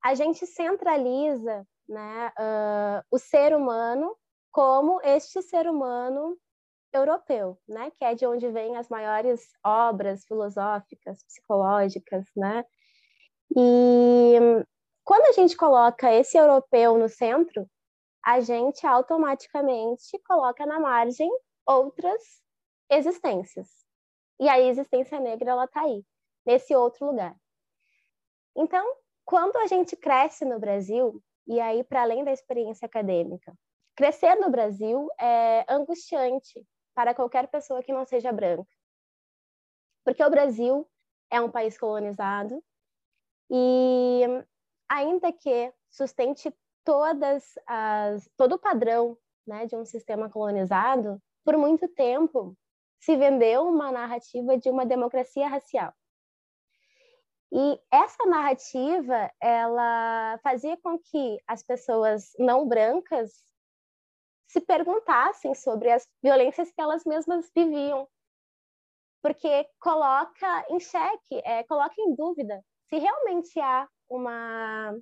a 0.03 0.13
gente 0.13 0.45
centraliza 0.45 1.65
né, 1.87 2.31
uh, 2.39 3.03
o 3.11 3.17
ser 3.17 3.55
humano 3.55 4.15
como 4.51 5.01
este 5.01 5.41
ser 5.41 5.67
humano 5.67 6.37
europeu, 6.93 7.59
né, 7.67 7.91
que 7.91 8.05
é 8.05 8.15
de 8.15 8.25
onde 8.25 8.49
vêm 8.49 8.77
as 8.77 8.87
maiores 8.87 9.41
obras 9.63 10.23
filosóficas, 10.25 11.21
psicológicas, 11.23 12.25
né? 12.35 12.63
E 13.55 14.35
quando 15.03 15.25
a 15.25 15.31
gente 15.33 15.57
coloca 15.57 16.11
esse 16.13 16.37
europeu 16.37 16.97
no 16.97 17.09
centro, 17.09 17.69
a 18.23 18.39
gente 18.39 18.87
automaticamente 18.87 20.17
coloca 20.25 20.65
na 20.65 20.79
margem 20.79 21.29
outras 21.65 22.21
existências. 22.89 23.67
E 24.39 24.47
a 24.47 24.59
existência 24.59 25.19
negra 25.19 25.51
ela 25.51 25.67
tá 25.67 25.81
aí 25.81 26.03
nesse 26.45 26.75
outro 26.75 27.07
lugar. 27.07 27.35
Então, 28.55 28.85
quando 29.25 29.57
a 29.57 29.67
gente 29.67 29.95
cresce 29.95 30.45
no 30.45 30.59
Brasil, 30.59 31.21
e 31.47 31.59
aí 31.59 31.83
para 31.83 32.01
além 32.01 32.23
da 32.23 32.31
experiência 32.31 32.85
acadêmica, 32.85 33.53
crescer 33.95 34.35
no 34.35 34.49
Brasil 34.49 35.07
é 35.19 35.65
angustiante 35.67 36.65
para 36.93 37.13
qualquer 37.13 37.47
pessoa 37.47 37.83
que 37.83 37.93
não 37.93 38.05
seja 38.05 38.31
branca. 38.31 38.69
Porque 40.03 40.23
o 40.23 40.29
Brasil 40.29 40.87
é 41.29 41.41
um 41.41 41.49
país 41.49 41.77
colonizado 41.77 42.63
e 43.49 44.21
ainda 44.89 45.31
que 45.33 45.73
sustente 45.89 46.53
todas 46.83 47.43
as 47.65 48.29
todo 48.37 48.55
o 48.55 48.59
padrão, 48.59 49.17
né, 49.45 49.65
de 49.65 49.75
um 49.75 49.85
sistema 49.85 50.29
colonizado, 50.29 51.21
por 51.43 51.57
muito 51.57 51.87
tempo 51.87 52.55
se 52.99 53.15
vendeu 53.15 53.67
uma 53.67 53.91
narrativa 53.91 54.57
de 54.57 54.69
uma 54.69 54.85
democracia 54.85 55.47
racial. 55.47 55.93
E 57.57 57.79
essa 57.89 58.25
narrativa, 58.25 59.31
ela 59.41 60.37
fazia 60.43 60.75
com 60.75 60.99
que 60.99 61.39
as 61.47 61.63
pessoas 61.63 62.33
não 62.37 62.67
brancas 62.67 63.31
se 64.45 64.59
perguntassem 64.59 65.55
sobre 65.55 65.89
as 65.89 66.05
violências 66.21 66.69
que 66.69 66.81
elas 66.81 67.05
mesmas 67.05 67.49
viviam, 67.55 68.09
porque 69.21 69.69
coloca 69.79 70.65
em 70.69 70.81
xeque, 70.81 71.41
é, 71.45 71.63
coloca 71.63 71.95
em 71.97 72.13
dúvida 72.13 72.61
se 72.89 72.97
realmente 72.97 73.57
há 73.61 73.87
uma, 74.09 74.93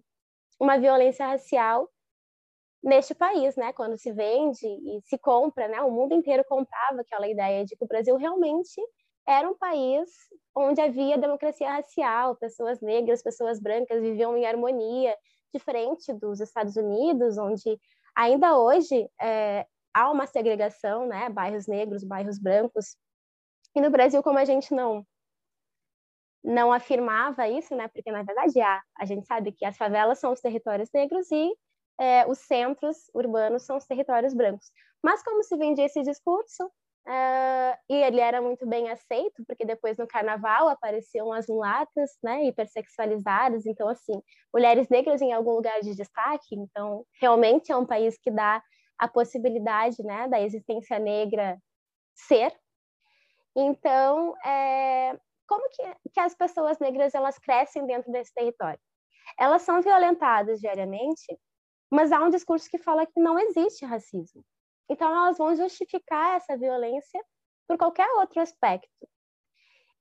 uma 0.59 0.77
violência 0.77 1.25
racial 1.25 1.89
neste 2.83 3.15
país, 3.15 3.55
né? 3.55 3.73
Quando 3.73 3.97
se 3.97 4.11
vende 4.11 4.67
e 4.67 5.01
se 5.05 5.17
compra, 5.17 5.67
né? 5.67 5.81
O 5.81 5.89
mundo 5.89 6.13
inteiro 6.13 6.45
comprava 6.47 7.01
aquela 7.01 7.27
ideia 7.27 7.65
de 7.65 7.75
que 7.75 7.83
o 7.83 7.87
Brasil 7.87 8.15
realmente 8.15 8.79
era 9.27 9.49
um 9.49 9.55
país 9.55 10.09
onde 10.55 10.81
havia 10.81 11.17
democracia 11.17 11.71
racial, 11.71 12.35
pessoas 12.35 12.81
negras, 12.81 13.23
pessoas 13.23 13.59
brancas 13.59 14.01
viviam 14.01 14.37
em 14.37 14.45
harmonia, 14.45 15.15
diferente 15.53 16.13
dos 16.13 16.39
Estados 16.39 16.75
Unidos, 16.75 17.37
onde 17.37 17.79
ainda 18.15 18.57
hoje 18.57 19.09
é, 19.21 19.65
há 19.93 20.11
uma 20.11 20.27
segregação, 20.27 21.07
né? 21.07 21.29
Bairros 21.29 21.67
negros, 21.67 22.03
bairros 22.03 22.39
brancos. 22.39 22.97
E 23.75 23.81
no 23.81 23.89
Brasil, 23.89 24.21
como 24.23 24.39
a 24.39 24.45
gente 24.45 24.73
não 24.73 25.05
não 26.43 26.73
afirmava 26.73 27.47
isso, 27.47 27.73
né? 27.75 27.87
Porque 27.87 28.11
na 28.11 28.23
verdade 28.23 28.59
há. 28.59 28.81
A 28.97 29.05
gente 29.05 29.25
sabe 29.25 29.53
que 29.53 29.65
as 29.65 29.77
favelas 29.77 30.19
são 30.19 30.33
os 30.33 30.41
territórios 30.41 30.89
negros 30.93 31.31
e 31.31 31.53
é, 31.97 32.27
os 32.27 32.39
centros 32.39 33.09
urbanos 33.13 33.63
são 33.63 33.77
os 33.77 33.85
territórios 33.85 34.33
brancos. 34.33 34.69
Mas 35.01 35.23
como 35.23 35.43
se 35.43 35.55
vendia 35.57 35.85
esse 35.85 36.01
discurso, 36.01 36.69
Uh, 37.05 37.75
e 37.89 37.95
ele 37.95 38.21
era 38.21 38.41
muito 38.41 38.65
bem 38.65 38.89
aceito, 38.89 39.43
porque 39.45 39.65
depois 39.65 39.97
no 39.97 40.07
carnaval 40.07 40.69
apareciam 40.69 41.33
as 41.33 41.47
mulatas, 41.47 42.11
né, 42.23 42.45
hipersexualizadas, 42.45 43.65
então 43.65 43.89
assim, 43.89 44.21
mulheres 44.53 44.87
negras 44.87 45.21
em 45.21 45.33
algum 45.33 45.51
lugar 45.51 45.81
de 45.81 45.95
destaque, 45.95 46.55
então 46.55 47.05
realmente 47.19 47.73
é 47.73 47.75
um 47.75 47.85
país 47.85 48.17
que 48.17 48.31
dá 48.31 48.63
a 48.97 49.07
possibilidade, 49.07 50.01
né, 50.01 50.29
da 50.29 50.39
existência 50.39 50.97
negra 50.97 51.57
ser. 52.15 52.57
Então, 53.53 54.33
é, 54.45 55.19
como 55.45 55.69
que, 55.71 55.83
que 56.13 56.19
as 56.21 56.33
pessoas 56.33 56.79
negras 56.79 57.13
elas 57.13 57.37
crescem 57.37 57.85
dentro 57.85 58.11
desse 58.13 58.33
território? 58.33 58.79
Elas 59.37 59.61
são 59.63 59.81
violentadas 59.81 60.59
diariamente, 60.59 61.37
mas 61.91 62.13
há 62.13 62.23
um 62.23 62.29
discurso 62.29 62.69
que 62.69 62.77
fala 62.77 63.05
que 63.05 63.19
não 63.19 63.37
existe 63.37 63.85
racismo. 63.85 64.43
Então, 64.89 65.09
elas 65.09 65.37
vão 65.37 65.55
justificar 65.55 66.37
essa 66.37 66.57
violência 66.57 67.23
por 67.67 67.77
qualquer 67.77 68.09
outro 68.13 68.41
aspecto. 68.41 69.07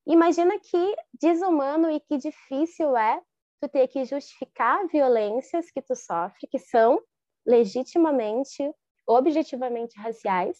Imagina 0.05 0.59
que 0.59 0.95
desumano 1.13 1.89
e 1.89 1.99
que 1.99 2.17
difícil 2.17 2.95
é 2.97 3.21
tu 3.61 3.69
ter 3.69 3.87
que 3.87 4.03
justificar 4.03 4.85
violências 4.87 5.71
que 5.71 5.81
tu 5.81 5.95
sofre, 5.95 6.47
que 6.47 6.59
são 6.59 7.01
legitimamente, 7.45 8.69
objetivamente 9.07 9.97
raciais, 9.97 10.57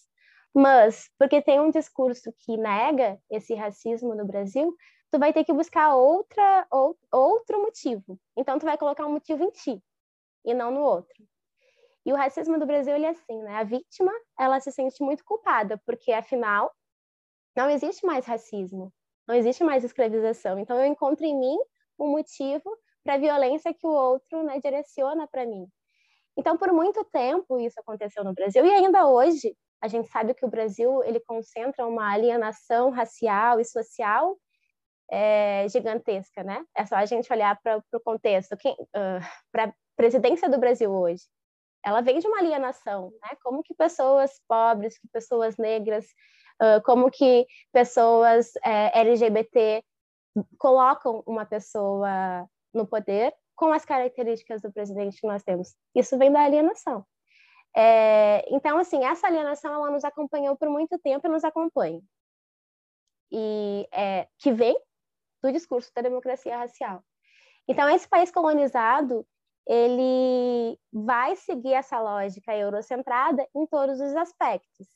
mas 0.54 1.10
porque 1.18 1.42
tem 1.42 1.60
um 1.60 1.70
discurso 1.70 2.32
que 2.40 2.56
nega 2.56 3.20
esse 3.30 3.54
racismo 3.56 4.16
no 4.16 4.26
Brasil, 4.26 4.74
tu 5.12 5.20
vai 5.20 5.34
ter 5.34 5.44
que 5.44 5.54
buscar 5.54 5.96
outra, 5.96 6.68
ou, 6.72 6.98
outro 7.12 7.62
motivo. 7.62 8.20
Então, 8.38 8.58
tu 8.58 8.66
vai 8.66 8.78
colocar 8.78 9.06
um 9.06 9.12
motivo 9.12 9.44
em 9.44 9.52
ti 9.52 9.84
e 10.46 10.54
não 10.54 10.72
no 10.72 10.82
outro. 10.82 11.16
E 12.06 12.12
o 12.12 12.16
racismo 12.16 12.60
do 12.60 12.66
Brasil 12.66 12.96
ele 12.96 13.06
é 13.06 13.10
assim, 13.10 13.42
né? 13.44 13.56
A 13.56 13.64
vítima, 13.64 14.12
ela 14.40 14.60
se 14.60 14.72
sente 14.72 15.02
muito 15.02 15.24
culpada, 15.24 15.82
porque 15.86 16.12
afinal 16.12 16.72
não 17.56 17.70
existe 17.70 18.06
mais 18.06 18.26
racismo, 18.26 18.92
não 19.28 19.36
existe 19.36 19.64
mais 19.64 19.84
escravização. 19.84 20.60
Então 20.60 20.78
eu 20.78 20.86
encontro 20.86 21.26
em 21.26 21.38
mim 21.38 21.58
um 22.00 22.10
motivo 22.10 22.70
para 23.04 23.16
a 23.16 23.18
violência 23.18 23.74
que 23.74 23.86
o 23.88 23.92
outro 23.92 24.44
né, 24.44 24.60
direciona 24.60 25.28
para 25.28 25.46
mim. 25.46 25.68
Então 26.38 26.58
por 26.58 26.74
muito 26.74 27.04
tempo 27.06 27.60
isso 27.60 27.80
aconteceu 27.80 28.24
no 28.24 28.34
Brasil 28.34 28.66
e 28.66 28.72
ainda 28.72 29.08
hoje 29.08 29.56
A 29.82 29.88
gente 29.90 30.08
sabe 30.08 30.34
que 30.34 30.46
o 30.46 30.50
Brasil 30.50 31.04
ele 31.04 31.20
concentra 31.20 31.86
uma 31.86 32.14
alienação 32.14 32.90
racial 32.90 33.60
e 33.60 33.66
social 33.66 34.38
é, 35.12 35.68
gigantesca, 35.70 36.44
né? 36.44 36.66
É 36.76 36.86
só 36.86 36.96
a 36.96 37.06
gente 37.06 37.32
olhar 37.32 37.60
para 37.62 37.84
o 37.94 38.00
contexto. 38.00 38.54
Uh, 38.54 39.20
para 39.52 39.66
a 39.66 39.74
presidência 39.96 40.50
do 40.50 40.58
Brasil 40.58 40.92
hoje, 40.92 41.24
ela 41.84 42.02
vem 42.02 42.20
de 42.20 42.28
uma 42.28 42.40
alienação, 42.40 43.12
né? 43.22 43.38
Como 43.44 43.64
que 43.64 43.74
pessoas 43.74 44.40
pobres, 44.48 44.98
que 44.98 45.08
pessoas 45.10 45.58
negras, 45.58 46.06
uh, 46.62 46.82
como 46.84 47.12
que 47.12 47.46
pessoas 47.72 48.52
é, 48.64 49.00
LGBT 49.00 49.84
colocam 50.58 51.24
uma 51.28 51.46
pessoa 51.46 52.48
no 52.74 52.88
poder 52.88 53.34
com 53.56 53.72
as 53.72 53.86
características 53.86 54.62
do 54.62 54.72
presidente 54.72 55.20
que 55.20 55.28
nós 55.28 55.44
temos. 55.44 55.76
Isso 55.96 56.18
vem 56.18 56.32
da 56.32 56.42
alienação. 56.42 57.06
É, 57.76 58.46
então, 58.54 58.78
assim, 58.78 59.04
essa 59.04 59.28
alienação 59.28 59.74
ela 59.74 59.92
nos 59.92 60.04
acompanhou 60.04 60.56
por 60.56 60.70
muito 60.70 60.98
tempo 61.00 61.28
e 61.28 61.30
nos 61.30 61.44
acompanha. 61.44 62.02
E 63.32 63.88
é, 63.92 64.28
que 64.40 64.52
vem 64.52 64.76
do 65.42 65.52
discurso 65.52 65.92
da 65.96 66.02
democracia 66.02 66.58
racial. 66.58 67.04
Então, 67.68 67.90
esse 67.90 68.08
país 68.08 68.32
colonizado, 68.32 69.26
ele 69.68 70.78
vai 70.92 71.36
seguir 71.36 71.74
essa 71.74 72.00
lógica 72.00 72.56
eurocentrada 72.56 73.48
em 73.56 73.66
todos 73.66 74.00
os 74.00 74.16
aspectos. 74.16 74.88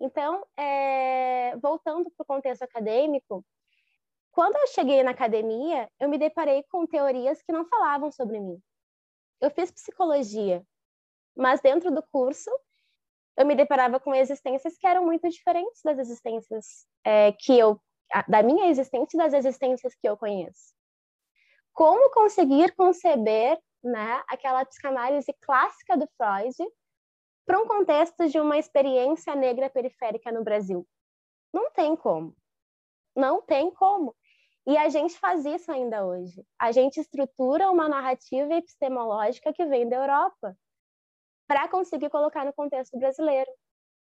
Então, 0.00 0.46
é, 0.56 1.56
voltando 1.56 2.10
para 2.10 2.22
o 2.22 2.26
contexto 2.26 2.62
acadêmico, 2.62 3.44
quando 4.30 4.56
eu 4.56 4.66
cheguei 4.68 5.02
na 5.02 5.10
academia, 5.10 5.90
eu 5.98 6.08
me 6.08 6.16
deparei 6.16 6.62
com 6.70 6.86
teorias 6.86 7.42
que 7.42 7.52
não 7.52 7.66
falavam 7.66 8.10
sobre 8.10 8.38
mim. 8.38 8.60
Eu 9.40 9.50
fiz 9.50 9.70
psicologia, 9.70 10.64
mas 11.36 11.60
dentro 11.60 11.90
do 11.90 12.02
curso 12.10 12.50
eu 13.36 13.46
me 13.46 13.54
deparava 13.54 14.00
com 14.00 14.14
existências 14.14 14.76
que 14.76 14.86
eram 14.86 15.04
muito 15.04 15.28
diferentes 15.28 15.80
das 15.84 15.98
existências 15.98 16.86
é, 17.04 17.32
que 17.32 17.56
eu, 17.56 17.80
da 18.26 18.42
minha 18.42 18.68
existência 18.68 19.16
e 19.16 19.18
das 19.18 19.32
existências 19.32 19.94
que 19.94 20.08
eu 20.08 20.16
conheço. 20.16 20.74
Como 21.72 22.10
conseguir 22.10 22.74
conceber 22.74 23.56
né, 23.88 24.22
aquela 24.28 24.64
psicanálise 24.64 25.32
clássica 25.40 25.96
do 25.96 26.08
Freud 26.16 26.54
para 27.46 27.58
um 27.58 27.66
contexto 27.66 28.28
de 28.28 28.38
uma 28.38 28.58
experiência 28.58 29.34
negra 29.34 29.70
periférica 29.70 30.30
no 30.30 30.44
Brasil? 30.44 30.86
Não 31.52 31.70
tem 31.70 31.96
como. 31.96 32.36
Não 33.16 33.42
tem 33.42 33.70
como. 33.70 34.14
E 34.66 34.76
a 34.76 34.88
gente 34.90 35.18
faz 35.18 35.46
isso 35.46 35.72
ainda 35.72 36.06
hoje. 36.06 36.44
A 36.58 36.72
gente 36.72 37.00
estrutura 37.00 37.70
uma 37.70 37.88
narrativa 37.88 38.52
epistemológica 38.52 39.52
que 39.52 39.64
vem 39.64 39.88
da 39.88 39.96
Europa 39.96 40.54
para 41.48 41.66
conseguir 41.68 42.10
colocar 42.10 42.44
no 42.44 42.52
contexto 42.52 42.98
brasileiro. 42.98 43.50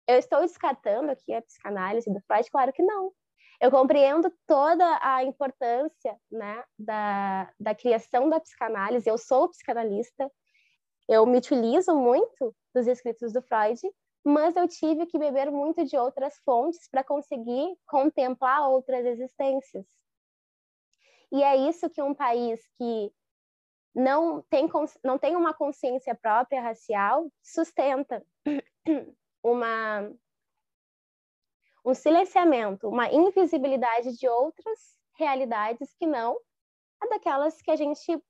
Eu 0.08 0.18
estou 0.18 0.42
descartando 0.42 1.12
aqui 1.12 1.32
a 1.34 1.42
psicanálise 1.44 2.12
do 2.12 2.20
Freud? 2.22 2.50
Claro 2.50 2.74
que 2.74 2.82
não. 2.82 3.14
Eu 3.60 3.70
compreendo 3.70 4.32
toda 4.48 5.00
a 5.02 5.24
importância 5.24 6.18
né, 6.32 6.64
da, 6.78 7.52
da 7.60 7.76
criação 7.76 8.30
da 8.30 8.40
psicanálise. 8.40 9.10
Eu 9.10 9.18
sou 9.18 9.50
psicanalista, 9.50 10.32
eu 11.08 11.26
me 11.26 11.38
utilizo 11.38 11.94
muito 11.94 12.56
dos 12.74 12.88
escritos 12.88 13.34
do 13.34 13.42
Freud, 13.42 13.82
mas 14.24 14.56
eu 14.56 14.68
tive 14.68 15.06
que 15.06 15.18
beber 15.18 15.52
muito 15.52 15.84
de 15.84 15.98
outras 15.98 16.38
fontes 16.46 16.88
para 16.90 17.04
conseguir 17.04 17.76
contemplar 17.86 18.70
outras 18.70 19.06
existências. 19.06 19.86
E 21.32 21.44
é 21.44 21.56
isso 21.56 21.90
que 21.90 22.02
um 22.02 22.14
país 22.14 22.62
que 22.78 23.12
não 23.94 24.42
tem, 24.44 24.70
não 25.04 25.18
tem 25.18 25.36
uma 25.36 25.54
consciência 25.54 26.16
própria 26.16 26.62
racial 26.62 27.30
sustenta 27.44 28.24
uma 29.44 30.12
um 31.86 31.94
silenciamento, 31.94 32.88
uma 32.88 33.12
invisibilidade 33.12 34.18
de 34.18 34.28
outras 34.28 34.80
realidades 35.18 35.94
que 35.98 36.06
não 36.06 36.38
a 37.02 37.08
daquelas 37.08 37.62
que 37.62 37.72
a 37.72 37.76
gente 37.76 38.22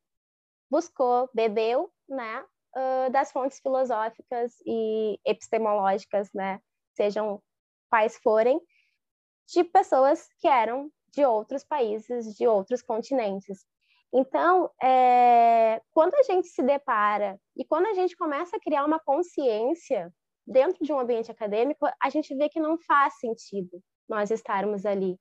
buscou, 0.69 1.29
bebeu, 1.33 1.91
né, 2.07 2.45
uh, 2.75 3.09
das 3.11 3.31
fontes 3.31 3.59
filosóficas 3.59 4.53
e 4.65 5.19
epistemológicas, 5.25 6.29
né, 6.33 6.61
sejam 6.95 7.41
quais 7.89 8.17
forem, 8.17 8.61
de 9.47 9.63
pessoas 9.63 10.27
que 10.39 10.47
eram 10.47 10.91
de 11.11 11.25
outros 11.25 11.63
países, 11.63 12.35
de 12.35 12.47
outros 12.47 12.83
continentes. 12.83 13.65
Então, 14.13 14.71
é, 14.81 15.81
quando 15.91 16.13
a 16.15 16.23
gente 16.23 16.47
se 16.47 16.61
depara 16.63 17.39
e 17.55 17.65
quando 17.65 17.87
a 17.87 17.93
gente 17.93 18.15
começa 18.15 18.57
a 18.57 18.59
criar 18.59 18.85
uma 18.85 18.99
consciência 18.99 20.11
dentro 20.49 20.83
de 20.83 20.91
um 20.91 20.99
ambiente 20.99 21.31
acadêmico, 21.31 21.87
a 22.01 22.09
gente 22.09 22.35
vê 22.35 22.49
que 22.49 22.59
não 22.59 22.77
faz 22.79 23.19
sentido 23.19 23.81
nós 24.07 24.31
estarmos 24.31 24.85
ali. 24.85 25.15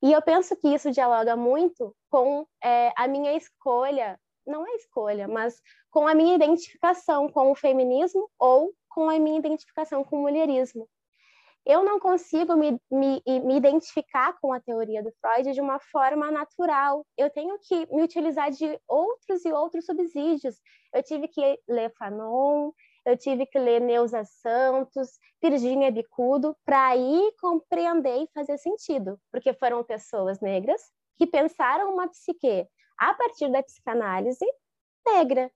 E 0.00 0.12
eu 0.12 0.22
penso 0.22 0.56
que 0.56 0.68
isso 0.68 0.90
dialoga 0.90 1.36
muito 1.36 1.94
com 2.08 2.46
é, 2.62 2.92
a 2.96 3.08
minha 3.08 3.36
escolha, 3.36 4.18
não 4.46 4.66
é 4.66 4.70
escolha, 4.76 5.28
mas 5.28 5.60
com 5.90 6.06
a 6.06 6.14
minha 6.14 6.34
identificação 6.34 7.28
com 7.28 7.50
o 7.50 7.54
feminismo 7.54 8.28
ou 8.38 8.72
com 8.88 9.10
a 9.10 9.18
minha 9.18 9.38
identificação 9.38 10.04
com 10.04 10.18
o 10.18 10.22
mulherismo. 10.22 10.88
Eu 11.64 11.84
não 11.84 12.00
consigo 12.00 12.56
me, 12.56 12.80
me, 12.90 13.22
me 13.24 13.56
identificar 13.56 14.36
com 14.40 14.52
a 14.52 14.60
teoria 14.60 15.00
do 15.02 15.12
Freud 15.20 15.52
de 15.52 15.60
uma 15.60 15.78
forma 15.78 16.28
natural. 16.30 17.06
Eu 17.16 17.30
tenho 17.30 17.56
que 17.60 17.86
me 17.94 18.02
utilizar 18.02 18.50
de 18.50 18.78
outros 18.88 19.44
e 19.44 19.52
outros 19.52 19.86
subsídios. 19.86 20.56
Eu 20.92 21.04
tive 21.04 21.28
que 21.28 21.60
ler 21.68 21.92
Fanon, 21.96 22.72
eu 23.04 23.16
tive 23.16 23.46
que 23.46 23.58
ler 23.58 23.80
Neuza 23.80 24.24
Santos, 24.24 25.18
Virginia 25.42 25.90
Bicudo, 25.90 26.56
para 26.64 26.88
aí 26.88 27.32
compreender 27.40 28.22
e 28.22 28.30
fazer 28.32 28.58
sentido, 28.58 29.18
porque 29.30 29.52
foram 29.54 29.82
pessoas 29.82 30.40
negras 30.40 30.80
que 31.16 31.26
pensaram 31.26 31.92
uma 31.92 32.08
psique 32.08 32.66
a 32.98 33.14
partir 33.14 33.50
da 33.50 33.62
psicanálise 33.62 34.46
negra. 35.06 35.50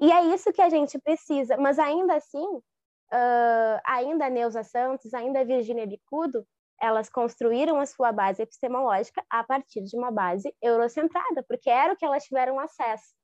E 0.00 0.10
é 0.12 0.24
isso 0.34 0.52
que 0.52 0.60
a 0.60 0.68
gente 0.68 0.98
precisa, 0.98 1.56
mas 1.56 1.78
ainda 1.78 2.16
assim, 2.16 2.46
uh, 2.46 3.80
ainda 3.86 4.28
Neuza 4.28 4.62
Santos, 4.62 5.14
ainda 5.14 5.44
Virginia 5.44 5.86
Bicudo, 5.86 6.46
elas 6.80 7.08
construíram 7.08 7.78
a 7.78 7.86
sua 7.86 8.12
base 8.12 8.42
epistemológica 8.42 9.24
a 9.30 9.42
partir 9.44 9.82
de 9.82 9.96
uma 9.96 10.10
base 10.10 10.54
eurocentrada, 10.60 11.42
porque 11.48 11.70
era 11.70 11.92
o 11.92 11.96
que 11.96 12.04
elas 12.04 12.24
tiveram 12.24 12.58
acesso. 12.58 13.14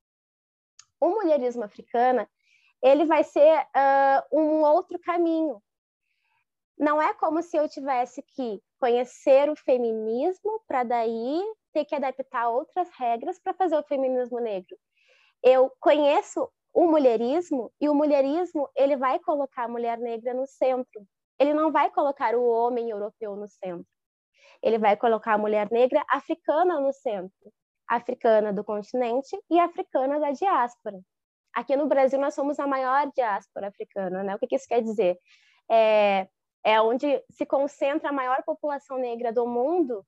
O 1.01 1.11
mulherismo 1.11 1.65
africana 1.65 2.29
ele 2.83 3.05
vai 3.05 3.25
ser 3.25 3.59
uh, 3.61 4.39
um 4.39 4.63
outro 4.63 4.99
caminho. 4.99 5.63
Não 6.79 7.01
é 7.01 7.13
como 7.15 7.43
se 7.43 7.57
eu 7.57 7.69
tivesse 7.69 8.23
que 8.23 8.61
conhecer 8.79 9.51
o 9.51 9.57
feminismo 9.57 10.63
para 10.67 10.83
daí 10.83 11.43
ter 11.73 11.85
que 11.85 11.95
adaptar 11.95 12.49
outras 12.49 12.89
regras 12.99 13.39
para 13.39 13.53
fazer 13.53 13.77
o 13.77 13.83
feminismo 13.83 14.41
negro. 14.41 14.77
Eu 15.43 15.71
conheço 15.79 16.51
o 16.73 16.87
mulherismo 16.87 17.71
e 17.81 17.89
o 17.89 17.95
mulherismo 17.95 18.69
ele 18.75 18.97
vai 18.97 19.19
colocar 19.19 19.65
a 19.65 19.69
mulher 19.69 19.99
negra 19.99 20.33
no 20.33 20.47
centro. 20.47 21.07
Ele 21.39 21.53
não 21.53 21.71
vai 21.71 21.91
colocar 21.91 22.35
o 22.35 22.47
homem 22.47 22.91
europeu 22.91 23.37
no 23.37 23.49
centro. 23.49 23.87
Ele 24.63 24.79
vai 24.79 24.97
colocar 24.97 25.35
a 25.35 25.39
mulher 25.39 25.71
negra 25.71 26.05
africana 26.11 26.81
no 26.81 26.93
centro, 26.93 27.53
africana 27.89 28.53
do 28.53 28.63
continente 28.63 29.39
e 29.51 29.59
africana 29.59 30.21
da 30.21 30.33
diáspora. 30.33 31.01
Aqui 31.55 31.77
no 31.77 31.87
Brasil, 31.87 32.19
nós 32.19 32.35
somos 32.35 32.59
a 32.59 32.67
maior 32.67 33.11
diáspora 33.15 33.69
africana, 33.69 34.23
né? 34.23 34.35
O 34.35 34.39
que, 34.39 34.47
que 34.47 34.57
isso 34.57 34.69
quer 34.69 34.83
dizer? 34.83 35.19
É, 35.71 36.29
é 36.65 36.81
onde 36.81 37.23
se 37.31 37.45
concentra 37.45 38.11
a 38.11 38.13
maior 38.13 38.43
população 38.45 38.99
negra 38.99 39.33
do 39.33 39.47
mundo, 39.47 40.05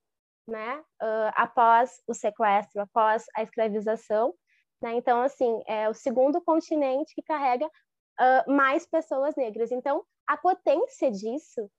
né? 0.46 0.78
Uh, 1.02 1.32
após 1.34 2.00
o 2.06 2.14
sequestro, 2.14 2.82
após 2.82 3.24
a 3.36 3.42
escravização. 3.42 4.34
Né? 4.80 4.94
Então, 4.94 5.22
assim, 5.22 5.62
é 5.66 5.88
o 5.88 5.94
segundo 5.94 6.40
continente 6.40 7.14
que 7.14 7.22
carrega 7.22 7.66
uh, 7.66 8.52
mais 8.52 8.86
pessoas 8.86 9.34
negras. 9.36 9.70
Então, 9.70 10.04
a 10.26 10.36
potência 10.36 11.10
disso, 11.10 11.70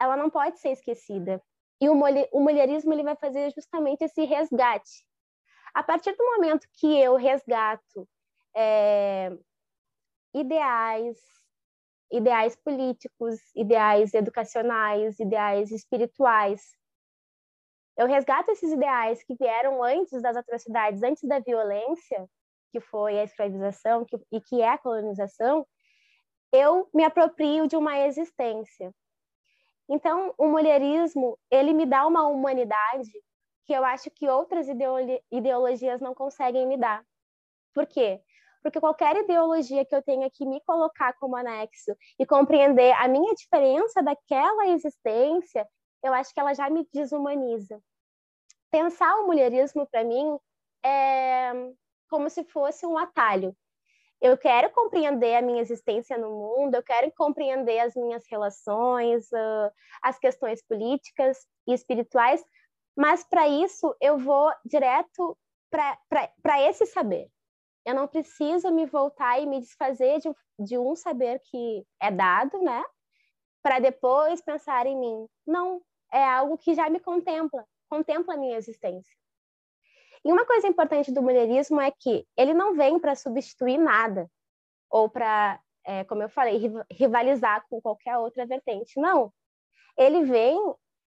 ela 0.00 0.16
não 0.16 0.30
pode 0.30 0.58
ser 0.58 0.70
esquecida. 0.70 1.42
E 1.80 1.88
o, 1.88 1.94
o 2.32 2.40
mulherismo 2.40 2.92
ele 2.92 3.02
vai 3.02 3.16
fazer 3.16 3.52
justamente 3.54 4.02
esse 4.02 4.24
resgate. 4.24 5.04
A 5.74 5.82
partir 5.82 6.16
do 6.16 6.24
momento 6.24 6.66
que 6.72 6.98
eu 6.98 7.16
resgato 7.16 8.08
é, 8.56 9.30
ideais, 10.34 11.18
ideais 12.10 12.56
políticos, 12.56 13.38
ideais 13.54 14.14
educacionais, 14.14 15.18
ideais 15.20 15.70
espirituais. 15.70 16.62
Eu 17.96 18.06
resgato 18.06 18.50
esses 18.50 18.72
ideais 18.72 19.22
que 19.22 19.34
vieram 19.34 19.82
antes 19.82 20.22
das 20.22 20.36
atrocidades, 20.36 21.02
antes 21.02 21.22
da 21.28 21.38
violência, 21.38 22.28
que 22.72 22.80
foi 22.80 23.18
a 23.18 23.24
escravização 23.24 24.04
que, 24.04 24.16
e 24.32 24.40
que 24.40 24.60
é 24.60 24.68
a 24.68 24.78
colonização, 24.78 25.66
eu 26.52 26.88
me 26.94 27.04
aproprio 27.04 27.66
de 27.66 27.76
uma 27.76 27.98
existência. 28.06 28.92
Então, 29.88 30.34
o 30.36 30.48
mulherismo, 30.48 31.38
ele 31.50 31.72
me 31.72 31.86
dá 31.86 32.06
uma 32.06 32.26
humanidade 32.26 33.10
que 33.66 33.72
eu 33.72 33.84
acho 33.84 34.10
que 34.10 34.28
outras 34.28 34.66
ideologias 35.30 36.00
não 36.00 36.14
conseguem 36.14 36.66
me 36.66 36.76
dar. 36.76 37.04
Por 37.74 37.86
quê? 37.86 38.22
Porque 38.62 38.80
qualquer 38.80 39.16
ideologia 39.16 39.84
que 39.84 39.94
eu 39.94 40.02
tenha 40.02 40.30
que 40.30 40.44
me 40.44 40.60
colocar 40.62 41.12
como 41.14 41.36
anexo 41.36 41.96
e 42.18 42.26
compreender 42.26 42.92
a 42.92 43.08
minha 43.08 43.34
diferença 43.34 44.02
daquela 44.02 44.68
existência, 44.68 45.66
eu 46.02 46.12
acho 46.12 46.32
que 46.32 46.40
ela 46.40 46.54
já 46.54 46.68
me 46.70 46.86
desumaniza. 46.92 47.80
Pensar 48.70 49.14
o 49.16 49.26
mulherismo 49.26 49.86
para 49.86 50.04
mim 50.04 50.38
é 50.84 51.52
como 52.08 52.30
se 52.30 52.44
fosse 52.44 52.86
um 52.86 52.96
atalho. 52.96 53.56
Eu 54.20 54.38
quero 54.38 54.70
compreender 54.70 55.36
a 55.36 55.42
minha 55.42 55.60
existência 55.60 56.16
no 56.16 56.30
mundo, 56.30 56.74
eu 56.74 56.82
quero 56.82 57.12
compreender 57.12 57.78
as 57.80 57.94
minhas 57.94 58.24
relações, 58.30 59.28
as 60.02 60.18
questões 60.18 60.62
políticas 60.66 61.38
e 61.66 61.74
espirituais, 61.74 62.42
mas 62.96 63.22
para 63.24 63.46
isso 63.46 63.94
eu 64.00 64.16
vou 64.16 64.50
direto 64.64 65.36
para 65.70 66.62
esse 66.62 66.86
saber. 66.86 67.28
Eu 67.86 67.94
não 67.94 68.08
preciso 68.08 68.72
me 68.72 68.84
voltar 68.84 69.40
e 69.40 69.46
me 69.46 69.60
desfazer 69.60 70.18
de, 70.18 70.28
de 70.58 70.76
um 70.76 70.96
saber 70.96 71.40
que 71.44 71.86
é 72.02 72.10
dado, 72.10 72.60
né? 72.60 72.84
Para 73.62 73.78
depois 73.78 74.42
pensar 74.42 74.86
em 74.86 74.98
mim. 74.98 75.28
Não, 75.46 75.80
é 76.12 76.22
algo 76.24 76.58
que 76.58 76.74
já 76.74 76.90
me 76.90 76.98
contempla, 76.98 77.64
contempla 77.88 78.34
a 78.34 78.36
minha 78.36 78.56
existência. 78.56 79.14
E 80.24 80.32
uma 80.32 80.44
coisa 80.44 80.66
importante 80.66 81.12
do 81.12 81.22
mulherismo 81.22 81.80
é 81.80 81.92
que 81.92 82.26
ele 82.36 82.52
não 82.52 82.74
vem 82.74 82.98
para 82.98 83.14
substituir 83.14 83.78
nada, 83.78 84.28
ou 84.90 85.08
para, 85.08 85.60
é, 85.84 86.02
como 86.02 86.24
eu 86.24 86.28
falei, 86.28 86.60
rivalizar 86.90 87.64
com 87.68 87.80
qualquer 87.80 88.18
outra 88.18 88.44
vertente. 88.44 88.98
Não. 88.98 89.32
Ele 89.96 90.24
vem 90.24 90.58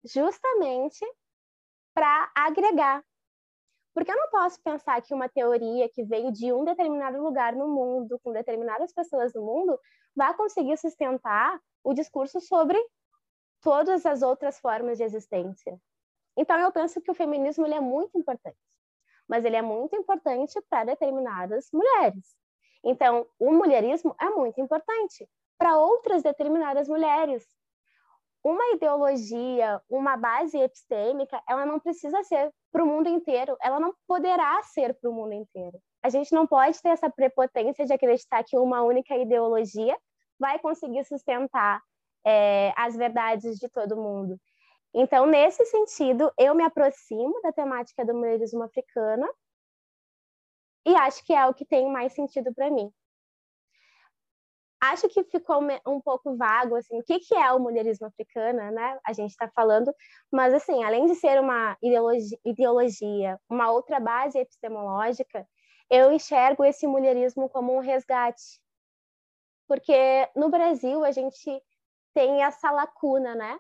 justamente 0.04 1.06
para 1.94 2.30
agregar, 2.36 3.02
porque 3.96 4.12
eu 4.12 4.18
não 4.18 4.30
posso 4.30 4.62
pensar 4.62 5.02
que 5.02 5.14
uma 5.14 5.30
teoria 5.30 5.88
que 5.88 6.04
veio 6.04 6.30
de 6.30 6.52
um 6.52 6.66
determinado 6.66 7.18
lugar 7.24 7.56
no 7.56 7.70
mundo, 7.70 8.20
com 8.22 8.34
determinadas 8.34 8.92
pessoas 8.92 9.34
no 9.34 9.42
mundo, 9.42 9.80
vai 10.14 10.34
conseguir 10.36 10.76
sustentar 10.78 11.58
o 11.82 11.94
discurso 11.94 12.42
sobre 12.42 12.78
todas 13.62 14.06
as 14.06 14.22
outras 14.22 14.60
formas 14.60 14.98
de 14.98 15.06
existência. 15.06 15.80
Então, 16.38 16.60
eu 16.60 16.74
penso 16.74 17.00
que 17.00 17.10
o 17.10 17.14
feminismo 17.16 17.66
ele 17.66 17.76
é 17.76 17.80
muito 17.80 18.20
importante, 18.20 18.58
mas 19.30 19.46
ele 19.46 19.56
é 19.56 19.62
muito 19.62 19.96
importante 19.96 20.62
para 20.70 20.84
determinadas 20.84 21.70
mulheres. 21.72 22.36
Então, 22.84 23.26
o 23.40 23.54
mulherismo 23.54 24.14
é 24.20 24.30
muito 24.30 24.60
importante 24.60 25.26
para 25.58 25.78
outras 25.78 26.22
determinadas 26.22 26.90
mulheres, 26.90 27.48
uma 28.46 28.64
ideologia, 28.76 29.82
uma 29.90 30.16
base 30.16 30.56
epistêmica, 30.56 31.42
ela 31.50 31.66
não 31.66 31.80
precisa 31.80 32.22
ser 32.22 32.54
para 32.72 32.84
o 32.84 32.86
mundo 32.86 33.10
inteiro, 33.10 33.58
ela 33.60 33.80
não 33.80 33.92
poderá 34.08 34.62
ser 34.62 34.94
para 34.94 35.10
o 35.10 35.14
mundo 35.14 35.34
inteiro. 35.34 35.80
A 36.04 36.10
gente 36.10 36.32
não 36.32 36.46
pode 36.46 36.80
ter 36.80 36.90
essa 36.90 37.10
prepotência 37.10 37.88
de 37.88 37.92
acreditar 37.92 38.44
que 38.44 38.56
uma 38.56 38.84
única 38.84 39.18
ideologia 39.18 39.98
vai 40.40 40.60
conseguir 40.60 41.04
sustentar 41.06 41.82
é, 42.24 42.72
as 42.78 42.96
verdades 42.96 43.58
de 43.58 43.68
todo 43.68 43.98
mundo. 43.98 44.40
Então, 44.94 45.26
nesse 45.26 45.66
sentido, 45.66 46.32
eu 46.38 46.54
me 46.54 46.64
aproximo 46.64 47.42
da 47.42 47.52
temática 47.52 48.06
do 48.06 48.14
mulherismo 48.14 48.62
africano 48.62 49.28
e 50.86 50.94
acho 50.94 51.26
que 51.26 51.34
é 51.34 51.48
o 51.48 51.54
que 51.54 51.66
tem 51.66 51.92
mais 51.92 52.14
sentido 52.14 52.54
para 52.54 52.70
mim 52.70 52.94
acho 54.82 55.08
que 55.10 55.24
ficou 55.24 55.62
um 55.88 56.00
pouco 56.02 56.36
vago, 56.36 56.76
assim, 56.76 57.00
o 57.00 57.04
que, 57.04 57.20
que 57.20 57.36
é 57.36 57.52
o 57.52 57.60
mulherismo 57.60 58.08
africano, 58.08 58.72
né? 58.72 59.00
A 59.06 59.14
gente 59.14 59.32
está 59.32 59.48
falando, 59.48 59.94
mas, 60.32 60.54
assim, 60.54 60.84
além 60.84 61.06
de 61.06 61.16
ser 61.16 61.40
uma 61.40 61.78
ideologia, 62.44 63.40
uma 63.50 63.72
outra 63.72 64.00
base 64.00 64.38
epistemológica, 64.38 65.48
eu 65.90 66.12
enxergo 66.12 66.64
esse 66.64 66.88
mulherismo 66.88 67.50
como 67.50 67.76
um 67.76 67.80
resgate. 67.80 68.62
Porque 69.68 70.30
no 70.36 70.50
Brasil 70.50 71.04
a 71.04 71.12
gente 71.12 71.62
tem 72.14 72.44
essa 72.44 72.72
lacuna, 72.72 73.36
né? 73.36 73.60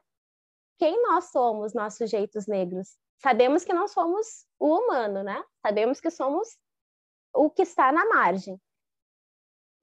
Quem 0.78 1.02
nós 1.04 1.26
somos, 1.26 1.74
nós 1.74 1.96
sujeitos 1.96 2.48
negros? 2.48 2.98
Sabemos 3.18 3.64
que 3.64 3.74
não 3.74 3.88
somos 3.88 4.46
o 4.60 4.78
humano, 4.78 5.24
né? 5.24 5.44
Sabemos 5.62 6.00
que 6.00 6.12
somos 6.12 6.58
o 7.34 7.50
que 7.50 7.64
está 7.64 7.92
na 7.92 8.06
margem. 8.06 8.60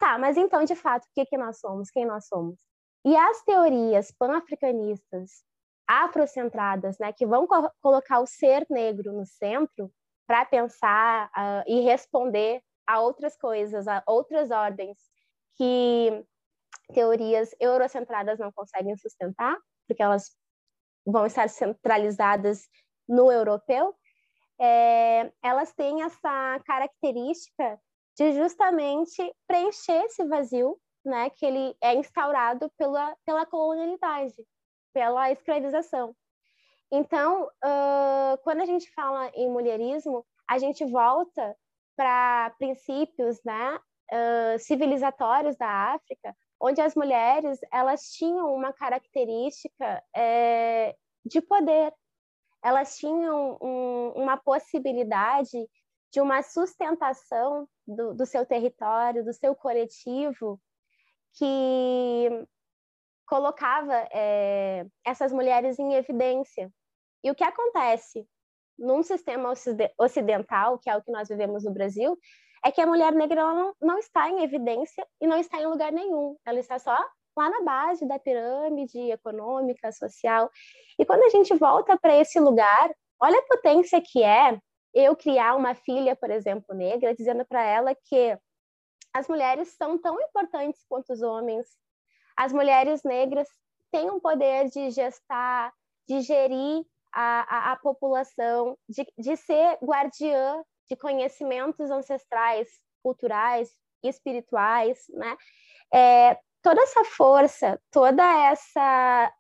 Tá, 0.03 0.19
mas 0.19 0.37
então, 0.37 0.65
de 0.65 0.75
fato, 0.75 1.05
o 1.05 1.09
que, 1.15 1.25
que 1.25 1.39
nós 1.39 1.61
somos? 1.61 1.89
Quem 1.89 2.05
nós 2.05 2.27
somos? 2.27 2.59
E 3.05 3.17
as 3.17 3.41
teorias 3.45 4.11
pan-africanistas, 4.11 5.45
afrocentradas, 5.87 6.99
né, 6.99 7.13
que 7.13 7.25
vão 7.25 7.47
co 7.47 7.71
colocar 7.81 8.19
o 8.19 8.27
ser 8.27 8.67
negro 8.69 9.13
no 9.13 9.25
centro 9.25 9.93
para 10.27 10.45
pensar 10.45 11.29
uh, 11.29 11.63
e 11.69 11.83
responder 11.83 12.61
a 12.85 12.99
outras 13.01 13.37
coisas, 13.37 13.87
a 13.87 14.03
outras 14.05 14.51
ordens 14.51 14.99
que 15.57 16.25
teorias 16.93 17.51
eurocentradas 17.61 18.41
não 18.41 18.51
conseguem 18.51 18.97
sustentar, 18.97 19.57
porque 19.87 20.03
elas 20.03 20.37
vão 21.07 21.27
estar 21.27 21.49
centralizadas 21.49 22.69
no 23.09 23.31
europeu, 23.31 23.95
é, 24.61 25.33
elas 25.41 25.73
têm 25.75 26.03
essa 26.03 26.61
característica 26.67 27.79
de 28.17 28.33
justamente 28.33 29.35
preencher 29.47 30.05
esse 30.05 30.25
vazio, 30.25 30.79
né, 31.05 31.31
que 31.31 31.45
ele 31.45 31.77
é 31.81 31.95
instaurado 31.95 32.71
pela, 32.77 33.17
pela 33.25 33.47
colonialidade, 33.47 34.47
pela 34.93 35.31
escravização. 35.31 36.15
Então, 36.91 37.45
uh, 37.45 38.39
quando 38.45 38.61
a 38.61 38.67
gente 38.67 38.91
fala 38.93 39.31
em 39.35 39.51
mulherismo, 39.51 40.25
a 40.49 40.59
gente 40.59 40.85
volta 40.85 41.57
para 41.97 42.51
princípios 42.59 43.43
né, 43.45 43.77
uh, 43.77 44.59
civilizatórios 44.59 45.57
da 45.57 45.95
África, 45.95 46.37
onde 46.61 46.81
as 46.81 46.95
mulheres 46.95 47.59
elas 47.73 48.03
tinham 48.13 48.55
uma 48.55 48.73
característica 48.73 50.03
é, 50.15 50.95
de 51.25 51.41
poder, 51.41 51.93
elas 52.63 52.97
tinham 52.97 53.59
um, 53.61 54.13
uma 54.15 54.37
possibilidade 54.37 55.69
de 56.13 56.21
uma 56.21 56.43
sustentação 56.43 57.67
do, 57.87 58.15
do 58.15 58.27
seu 58.27 58.45
território, 58.47 59.25
do 59.25 59.33
seu 59.33 59.55
coletivo, 59.55 60.61
que 61.35 62.47
colocava 63.27 63.95
é, 64.13 64.87
essas 65.05 65.33
mulheres 65.33 65.79
em 65.79 65.95
evidência. 65.95 66.71
E 67.25 67.31
o 67.31 67.35
que 67.35 67.45
acontece 67.45 68.27
num 68.79 69.03
sistema 69.03 69.53
ocidental, 69.99 70.79
que 70.79 70.91
é 70.91 70.97
o 70.97 71.03
que 71.03 71.13
nós 71.13 71.29
vivemos 71.29 71.65
no 71.65 71.73
Brasil, 71.73 72.19
é 72.65 72.71
que 72.71 72.81
a 72.81 72.87
mulher 72.87 73.13
negra 73.13 73.43
não, 73.43 73.75
não 73.81 73.99
está 73.99 74.29
em 74.29 74.43
evidência 74.43 75.07
e 75.21 75.27
não 75.27 75.39
está 75.39 75.61
em 75.61 75.67
lugar 75.67 75.93
nenhum. 75.93 76.37
Ela 76.45 76.61
está 76.61 76.79
só 76.79 76.97
lá 77.37 77.51
na 77.51 77.63
base 77.63 78.07
da 78.07 78.19
pirâmide 78.19 79.11
econômica, 79.11 79.91
social. 79.93 80.51
E 80.99 81.05
quando 81.05 81.23
a 81.23 81.29
gente 81.29 81.55
volta 81.55 81.99
para 81.99 82.15
esse 82.17 82.39
lugar, 82.39 82.95
olha 83.21 83.39
a 83.39 83.47
potência 83.47 84.01
que 84.01 84.23
é 84.23 84.59
eu 84.95 85.17
criar 85.17 85.55
uma 85.55 85.75
filha, 85.75 86.15
por 86.15 86.31
exemplo, 86.31 86.75
negra, 86.75 87.15
dizendo 87.15 87.45
para 87.45 87.63
ela 87.63 87.95
que 87.95 88.39
as 89.15 89.29
mulheres 89.29 89.69
são 89.77 89.99
tão 89.99 90.21
importantes 90.21 90.85
quanto 90.89 91.13
os 91.13 91.23
homens. 91.23 91.67
As 92.37 92.53
mulheres 92.53 93.03
negras 93.03 93.49
têm 93.91 94.11
um 94.11 94.21
poder 94.21 94.69
de 94.69 94.91
gestar, 94.91 95.73
de 96.09 96.21
gerir 96.21 96.85
a, 97.13 97.71
a, 97.71 97.73
a 97.73 97.77
população, 97.77 98.77
de, 98.89 99.07
de 99.19 99.37
ser 99.37 99.79
guardiã 99.83 100.63
de 100.89 100.97
conhecimentos 100.97 101.91
ancestrais, 101.91 102.69
culturais 103.03 103.71
espirituais, 104.03 105.05
né? 105.11 105.37
É, 105.93 106.39
toda 106.63 106.83
essa 106.83 107.05
força, 107.05 107.81
toda 107.91 108.23
essa 108.51 109.33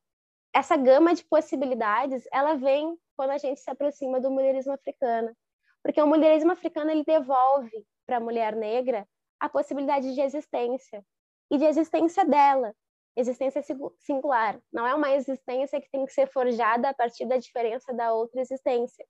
essa 0.54 0.76
gama 0.76 1.14
de 1.14 1.24
possibilidades, 1.24 2.24
ela 2.30 2.54
vem 2.56 2.94
quando 3.16 3.30
a 3.30 3.38
gente 3.38 3.58
se 3.58 3.70
aproxima 3.70 4.20
do 4.20 4.30
mulherismo 4.30 4.72
africano. 4.72 5.34
Porque 5.82 6.00
o 6.00 6.06
mulherismo 6.06 6.52
africano 6.52 6.90
ele 6.90 7.04
devolve 7.04 7.84
para 8.06 8.16
a 8.18 8.20
mulher 8.20 8.54
negra 8.54 9.06
a 9.40 9.48
possibilidade 9.48 10.14
de 10.14 10.20
existência 10.20 11.04
e 11.50 11.58
de 11.58 11.64
existência 11.64 12.24
dela, 12.24 12.74
existência 13.16 13.62
singular. 13.98 14.60
Não 14.72 14.86
é 14.86 14.94
uma 14.94 15.10
existência 15.12 15.80
que 15.80 15.90
tem 15.90 16.06
que 16.06 16.12
ser 16.12 16.26
forjada 16.28 16.88
a 16.88 16.94
partir 16.94 17.26
da 17.26 17.36
diferença 17.36 17.92
da 17.92 18.12
outra 18.12 18.40
existência. 18.40 19.04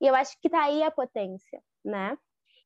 E 0.00 0.06
eu 0.06 0.14
acho 0.14 0.38
que 0.40 0.48
está 0.48 0.64
aí 0.64 0.82
a 0.82 0.90
potência, 0.90 1.62
né? 1.84 2.16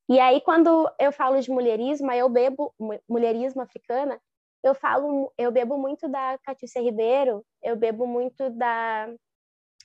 E 0.09 0.21
aí 0.21 0.41
quando 0.41 0.91
eu 0.99 1.13
falo 1.13 1.41
de 1.41 1.51
mulherismo, 1.51 2.11
eu 2.13 2.29
bebo 2.29 2.75
mulherismo 3.09 3.63
africana, 3.63 4.21
eu 4.63 4.75
falo, 4.75 5.33
eu 5.39 5.51
bebo 5.51 5.79
muito 5.79 6.09
da 6.09 6.39
Catiúcia 6.43 6.83
Ribeiro, 6.83 7.45
eu 7.63 7.77
bebo 7.77 8.07
muito 8.07 8.51
da 8.51 9.09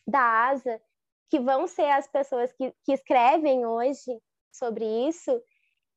da 0.08 0.50
Asa, 0.50 0.82
que 1.30 1.40
vão 1.40 1.68
ser 1.68 1.90
as 1.90 2.08
pessoas 2.08 2.52
que, 2.54 2.74
que 2.84 2.94
escrevem 2.94 3.66
hoje 3.66 4.20
sobre 4.52 4.86
isso 5.08 5.42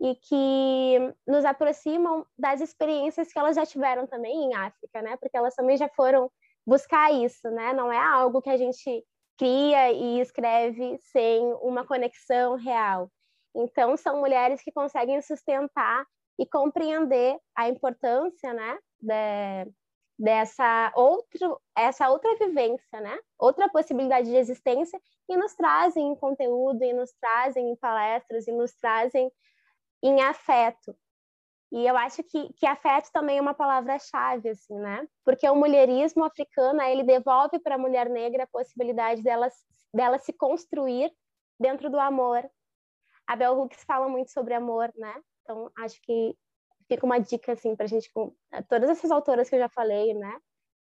e 0.00 0.14
que 0.16 1.14
nos 1.26 1.44
aproximam 1.44 2.26
das 2.36 2.60
experiências 2.60 3.32
que 3.32 3.38
elas 3.38 3.56
já 3.56 3.64
tiveram 3.64 4.06
também 4.06 4.44
em 4.44 4.54
África, 4.54 5.00
né? 5.00 5.16
Porque 5.16 5.36
elas 5.36 5.54
também 5.54 5.76
já 5.76 5.88
foram 5.90 6.30
buscar 6.66 7.12
isso, 7.12 7.50
né? 7.50 7.72
Não 7.72 7.92
é 7.92 7.98
algo 7.98 8.42
que 8.42 8.50
a 8.50 8.56
gente 8.56 9.04
cria 9.38 9.92
e 9.92 10.20
escreve 10.20 10.98
sem 10.98 11.52
uma 11.62 11.86
conexão 11.86 12.56
real. 12.56 13.10
Então, 13.54 13.96
são 13.96 14.18
mulheres 14.18 14.62
que 14.62 14.72
conseguem 14.72 15.20
sustentar 15.20 16.04
e 16.38 16.46
compreender 16.46 17.36
a 17.54 17.68
importância, 17.68 18.52
né, 18.52 18.78
de, 19.00 19.72
dessa 20.22 20.92
outro, 20.94 21.60
essa 21.76 22.08
outra 22.08 22.36
vivência, 22.36 23.00
né, 23.00 23.18
outra 23.36 23.68
possibilidade 23.68 24.30
de 24.30 24.36
existência 24.36 25.00
e 25.28 25.36
nos 25.36 25.52
trazem 25.54 26.12
em 26.12 26.14
conteúdo, 26.14 26.84
e 26.84 26.92
nos 26.92 27.12
trazem 27.20 27.70
em 27.70 27.76
palestras, 27.76 28.46
e 28.46 28.52
nos 28.52 28.72
trazem 28.72 29.32
em 30.00 30.22
afeto. 30.22 30.96
E 31.72 31.84
eu 31.84 31.96
acho 31.96 32.22
que, 32.22 32.52
que 32.52 32.66
afeto 32.66 33.10
também 33.12 33.38
é 33.38 33.40
uma 33.40 33.54
palavra-chave, 33.54 34.50
assim, 34.50 34.78
né? 34.78 35.08
Porque 35.24 35.48
o 35.48 35.56
mulherismo 35.56 36.22
africano, 36.22 36.80
ele 36.82 37.02
devolve 37.02 37.58
para 37.58 37.74
a 37.74 37.78
mulher 37.78 38.08
negra 38.08 38.44
a 38.44 38.46
possibilidade 38.46 39.22
dela, 39.22 39.48
dela 39.92 40.18
se 40.18 40.32
construir 40.32 41.10
dentro 41.58 41.90
do 41.90 41.98
amor. 41.98 42.48
A 43.26 43.34
Bell 43.34 43.58
Hooks 43.58 43.82
fala 43.84 44.08
muito 44.08 44.30
sobre 44.30 44.54
amor, 44.54 44.92
né? 44.94 45.20
Então, 45.42 45.72
acho 45.78 46.00
que 46.02 46.36
fica 46.94 47.06
uma 47.06 47.18
dica, 47.18 47.52
assim, 47.52 47.74
para 47.74 47.84
a 47.84 47.88
gente... 47.88 48.10
Todas 48.68 48.90
essas 48.90 49.10
autoras 49.10 49.48
que 49.48 49.54
eu 49.54 49.60
já 49.60 49.68
falei, 49.68 50.14
né? 50.14 50.36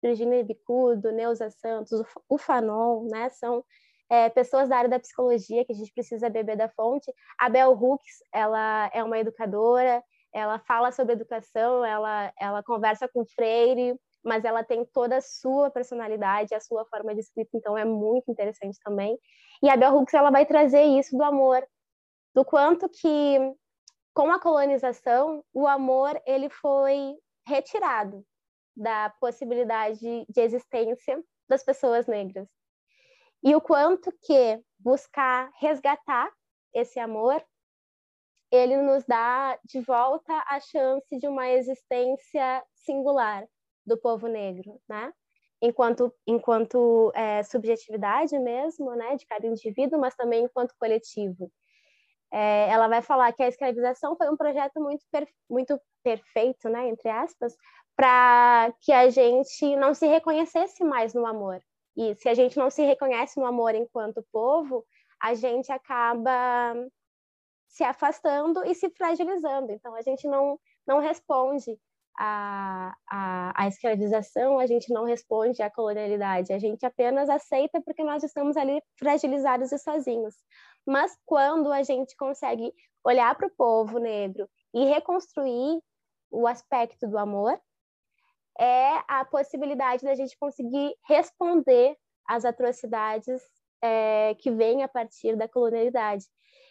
Virginia 0.02 0.44
Bicudo, 0.44 1.12
Neuza 1.12 1.48
Santos, 1.50 2.04
o 2.28 2.38
Fanon, 2.38 3.06
né? 3.08 3.28
São 3.30 3.64
é, 4.10 4.28
pessoas 4.28 4.68
da 4.68 4.76
área 4.76 4.90
da 4.90 4.98
psicologia 4.98 5.64
que 5.64 5.72
a 5.72 5.76
gente 5.76 5.92
precisa 5.92 6.28
beber 6.28 6.56
da 6.56 6.68
fonte. 6.68 7.12
A 7.38 7.48
Bell 7.48 7.72
Hooks, 7.72 8.16
ela 8.32 8.90
é 8.92 9.02
uma 9.02 9.18
educadora, 9.18 10.02
ela 10.34 10.58
fala 10.58 10.90
sobre 10.90 11.12
educação, 11.12 11.84
ela, 11.84 12.32
ela 12.38 12.62
conversa 12.62 13.08
com 13.08 13.24
Freire, 13.24 13.98
mas 14.24 14.44
ela 14.44 14.64
tem 14.64 14.84
toda 14.84 15.16
a 15.16 15.20
sua 15.20 15.70
personalidade, 15.70 16.54
a 16.54 16.60
sua 16.60 16.84
forma 16.86 17.14
de 17.14 17.20
escrita, 17.20 17.56
então 17.56 17.76
é 17.76 17.84
muito 17.84 18.30
interessante 18.30 18.78
também. 18.84 19.18
E 19.62 19.70
a 19.70 19.76
Bell 19.76 19.94
Hooks 19.94 20.14
ela 20.14 20.30
vai 20.30 20.46
trazer 20.46 20.82
isso 20.82 21.16
do 21.16 21.22
amor, 21.22 21.64
do 22.34 22.44
quanto 22.44 22.88
que 22.88 23.38
com 24.14 24.30
a 24.30 24.40
colonização 24.40 25.44
o 25.52 25.66
amor 25.66 26.20
ele 26.26 26.48
foi 26.48 27.16
retirado 27.46 28.24
da 28.76 29.10
possibilidade 29.20 29.98
de 30.28 30.40
existência 30.40 31.22
das 31.48 31.62
pessoas 31.62 32.06
negras. 32.06 32.48
E 33.42 33.54
o 33.54 33.60
quanto 33.60 34.12
que 34.22 34.62
buscar 34.78 35.50
resgatar 35.58 36.30
esse 36.72 36.98
amor 36.98 37.44
ele 38.50 38.76
nos 38.76 39.04
dá 39.06 39.58
de 39.64 39.80
volta 39.80 40.32
a 40.46 40.60
chance 40.60 41.18
de 41.18 41.26
uma 41.26 41.48
existência 41.48 42.62
singular 42.74 43.46
do 43.84 43.96
povo 43.98 44.26
negro, 44.28 44.78
né? 44.86 45.10
Enquanto, 45.60 46.14
enquanto 46.26 47.10
é, 47.14 47.42
subjetividade 47.44 48.38
mesmo, 48.38 48.94
né, 48.94 49.16
de 49.16 49.24
cada 49.26 49.46
indivíduo, 49.46 49.98
mas 49.98 50.14
também 50.14 50.44
enquanto 50.44 50.74
coletivo. 50.78 51.50
É, 52.32 52.68
ela 52.70 52.88
vai 52.88 53.02
falar 53.02 53.32
que 53.32 53.42
a 53.42 53.48
escravização 53.48 54.16
foi 54.16 54.30
um 54.30 54.36
projeto 54.36 54.80
muito, 54.80 55.04
muito 55.50 55.78
perfeito, 56.02 56.68
né, 56.68 56.88
entre 56.88 57.10
aspas, 57.10 57.54
para 57.94 58.72
que 58.80 58.92
a 58.92 59.10
gente 59.10 59.76
não 59.76 59.92
se 59.92 60.06
reconhecesse 60.06 60.82
mais 60.82 61.12
no 61.12 61.26
amor. 61.26 61.62
E 61.96 62.14
se 62.14 62.28
a 62.28 62.34
gente 62.34 62.56
não 62.58 62.70
se 62.70 62.82
reconhece 62.84 63.38
no 63.38 63.46
amor 63.46 63.74
enquanto 63.74 64.24
povo, 64.32 64.84
a 65.20 65.34
gente 65.34 65.70
acaba 65.70 66.74
se 67.68 67.84
afastando 67.84 68.64
e 68.66 68.74
se 68.74 68.90
fragilizando. 68.90 69.72
Então, 69.72 69.94
a 69.94 70.02
gente 70.02 70.26
não, 70.26 70.58
não 70.86 71.00
responde 71.00 71.78
à, 72.18 72.94
à, 73.10 73.62
à 73.64 73.68
escravização, 73.68 74.58
a 74.58 74.66
gente 74.66 74.92
não 74.92 75.04
responde 75.04 75.62
à 75.62 75.70
colonialidade, 75.70 76.52
a 76.52 76.58
gente 76.58 76.84
apenas 76.84 77.30
aceita 77.30 77.80
porque 77.80 78.04
nós 78.04 78.22
estamos 78.22 78.56
ali 78.56 78.82
fragilizados 78.98 79.72
e 79.72 79.78
sozinhos. 79.78 80.34
Mas 80.86 81.16
quando 81.24 81.72
a 81.72 81.82
gente 81.82 82.16
consegue 82.16 82.72
olhar 83.04 83.34
para 83.36 83.46
o 83.46 83.54
povo 83.56 83.98
negro 83.98 84.48
e 84.74 84.84
reconstruir 84.84 85.80
o 86.30 86.46
aspecto 86.46 87.06
do 87.06 87.18
amor, 87.18 87.60
é 88.58 89.02
a 89.08 89.24
possibilidade 89.24 90.04
da 90.04 90.14
gente 90.14 90.36
conseguir 90.38 90.94
responder 91.04 91.96
às 92.26 92.44
atrocidades 92.44 93.42
é, 93.82 94.34
que 94.38 94.50
vêm 94.50 94.82
a 94.82 94.88
partir 94.88 95.36
da 95.36 95.48
colonialidade. 95.48 96.24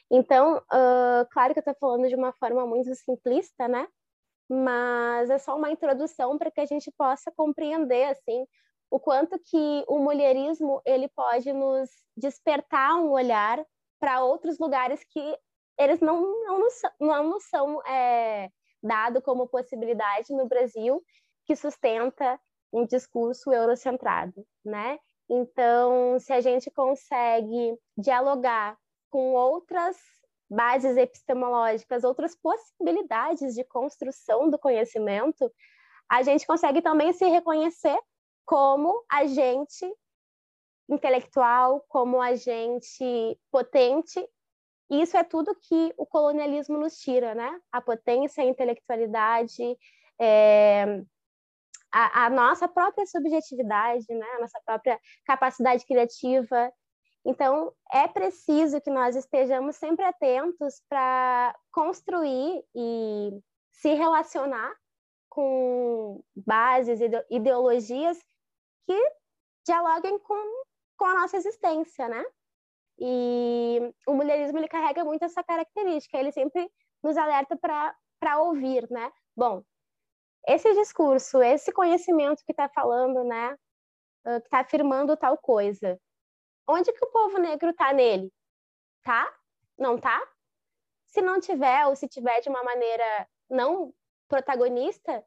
Então, 0.10 0.58
uh, 0.58 1.26
claro 1.32 1.54
que 1.54 1.60
eu 1.60 1.62
estou 1.62 1.76
falando 1.80 2.08
de 2.08 2.16
uma 2.16 2.34
forma 2.34 2.66
muito 2.68 2.94
simplista, 2.96 3.68
né? 3.68 3.88
Mas 4.50 5.30
é 5.30 5.38
só 5.38 5.56
uma 5.56 5.72
introdução 5.72 6.38
para 6.38 6.52
que 6.52 6.60
a 6.60 6.66
gente 6.66 6.92
possa 6.98 7.32
compreender, 7.32 8.10
assim, 8.10 8.46
o 8.90 9.00
quanto 9.00 9.40
que 9.40 9.86
o 9.88 10.00
mulherismo 10.00 10.82
ele 10.86 11.08
pode 11.08 11.54
nos 11.54 11.90
despertar 12.18 12.98
um 12.98 13.12
olhar 13.12 13.66
para 14.02 14.24
outros 14.24 14.58
lugares 14.58 15.04
que 15.04 15.38
eles 15.78 16.02
não, 16.02 16.20
não, 16.44 16.60
nos, 16.60 16.74
não 17.00 17.30
nos 17.30 17.44
são 17.46 17.82
é, 17.86 18.50
dado 18.82 19.22
como 19.22 19.48
possibilidade 19.48 20.34
no 20.34 20.48
Brasil, 20.48 21.02
que 21.46 21.56
sustenta 21.56 22.40
um 22.74 22.86
discurso 22.86 23.54
eurocentrado, 23.54 24.46
né? 24.66 24.98
Então, 25.30 26.20
se 26.20 26.34
a 26.34 26.42
gente 26.42 26.72
consegue 26.72 27.78
dialogar 27.96 28.76
com 29.10 29.34
outras 29.34 29.98
bases 30.50 30.98
epistemológicas, 30.98 32.04
outras 32.04 32.36
possibilidades 32.36 33.54
de 33.54 33.64
construção 33.64 34.50
do 34.50 34.58
conhecimento, 34.58 35.50
a 36.10 36.24
gente 36.24 36.46
consegue 36.46 36.82
também 36.82 37.14
se 37.14 37.26
reconhecer 37.26 37.98
como 38.46 39.06
agente 39.10 39.86
intelectual, 40.94 41.84
como 41.88 42.22
agente 42.22 43.40
potente. 43.52 44.20
E 44.90 45.02
isso 45.02 45.16
é 45.16 45.24
tudo 45.24 45.56
que 45.56 45.94
o 45.98 46.06
colonialismo 46.06 46.78
nos 46.78 46.98
tira, 47.00 47.34
né? 47.34 47.60
A 47.72 47.82
potência, 47.82 48.44
a 48.44 48.48
intelectualidade, 48.48 49.78
é, 50.20 51.02
a, 51.92 52.26
a, 52.26 52.30
nossa 52.30 52.68
própria 52.68 53.06
subjetividade, 53.06 54.06
né? 54.10 54.26
A 54.36 54.42
nossa 54.42 54.60
própria 54.66 55.00
capacidade 55.26 55.86
criativa. 55.86 56.72
Então, 57.26 57.72
é 57.94 58.08
preciso 58.08 58.82
que 58.82 58.90
nós 58.90 59.16
estejamos 59.16 59.78
sempre 59.78 60.04
atentos 60.04 60.82
para 60.90 61.56
construir 61.72 62.64
e 62.76 63.32
se 63.72 63.94
relacionar 63.94 64.74
com 65.30 66.22
bases, 66.36 67.00
ideologias 67.30 68.20
que 68.86 69.22
dialoguem 69.66 70.20
com, 70.20 70.61
com 71.02 71.08
a 71.08 71.16
nossa 71.22 71.36
existência, 71.36 72.08
né? 72.08 72.24
E 73.00 73.80
o 74.06 74.14
mulherismo 74.14 74.60
ele 74.60 74.68
carrega 74.68 75.04
muito 75.04 75.26
essa 75.26 75.44
característica, 75.44 76.16
ele 76.16 76.32
sempre 76.32 76.72
nos 77.02 77.18
alerta 77.18 77.58
para 77.58 78.40
ouvir, 78.42 78.88
né? 78.92 79.12
Bom, 79.36 79.64
esse 80.48 80.72
discurso, 80.76 81.42
esse 81.42 81.72
conhecimento 81.72 82.44
que 82.46 82.52
está 82.52 82.70
falando, 82.70 83.24
né, 83.24 83.58
que 84.24 84.46
está 84.46 84.60
afirmando 84.60 85.18
tal 85.18 85.36
coisa, 85.40 86.00
Onde 86.68 86.94
que 86.94 87.04
o 87.04 87.12
povo 87.12 87.40
negro 87.40 87.74
tá 87.74 87.92
nele? 87.92 88.32
Tá? 89.04 89.28
Não 89.78 89.98
tá? 89.98 90.22
Se 91.08 91.22
não 91.22 91.40
tiver, 91.40 91.88
ou 91.88 91.96
se 91.96 92.08
tiver 92.08 92.40
de 92.42 92.50
uma 92.50 92.64
maneira 92.64 93.28
não 93.50 93.92
protagonista, 94.30 95.26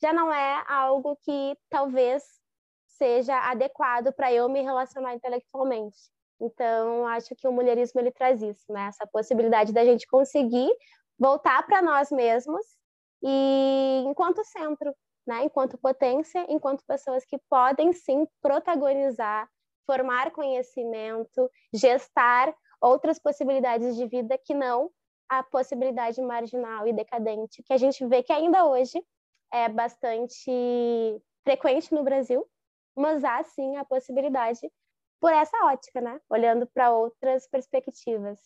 já 0.00 0.12
não 0.12 0.32
é 0.32 0.64
algo 0.68 1.16
que 1.16 1.56
talvez 1.68 2.22
seja 2.96 3.38
adequado 3.50 4.12
para 4.12 4.32
eu 4.32 4.48
me 4.48 4.62
relacionar 4.62 5.14
intelectualmente. 5.14 5.96
Então, 6.40 7.06
acho 7.06 7.34
que 7.34 7.48
o 7.48 7.52
mulherismo 7.52 8.00
ele 8.00 8.10
traz 8.10 8.42
isso, 8.42 8.70
né? 8.70 8.88
Essa 8.88 9.06
possibilidade 9.06 9.72
da 9.72 9.84
gente 9.84 10.06
conseguir 10.06 10.70
voltar 11.18 11.64
para 11.66 11.80
nós 11.80 12.10
mesmos 12.10 12.64
e 13.22 14.02
enquanto 14.06 14.44
centro, 14.44 14.94
né? 15.26 15.44
Enquanto 15.44 15.78
potência, 15.78 16.44
enquanto 16.48 16.84
pessoas 16.86 17.24
que 17.24 17.38
podem 17.48 17.92
sim 17.92 18.26
protagonizar 18.42 19.48
formar 19.86 20.32
conhecimento, 20.32 21.48
gestar 21.72 22.52
outras 22.80 23.18
possibilidades 23.18 23.96
de 23.96 24.06
vida 24.06 24.36
que 24.36 24.52
não 24.52 24.90
a 25.28 25.42
possibilidade 25.42 26.20
marginal 26.20 26.86
e 26.86 26.92
decadente, 26.92 27.62
que 27.62 27.72
a 27.72 27.76
gente 27.76 28.04
vê 28.06 28.22
que 28.22 28.32
ainda 28.32 28.66
hoje 28.66 29.02
é 29.52 29.68
bastante 29.68 30.50
frequente 31.42 31.94
no 31.94 32.02
Brasil, 32.02 32.46
mas 32.96 33.22
há 33.22 33.42
sim 33.44 33.76
a 33.76 33.84
possibilidade 33.84 34.60
por 35.20 35.32
essa 35.32 35.56
ótica, 35.66 36.00
né? 36.00 36.20
Olhando 36.28 36.66
para 36.66 36.90
outras 36.90 37.46
perspectivas. 37.48 38.40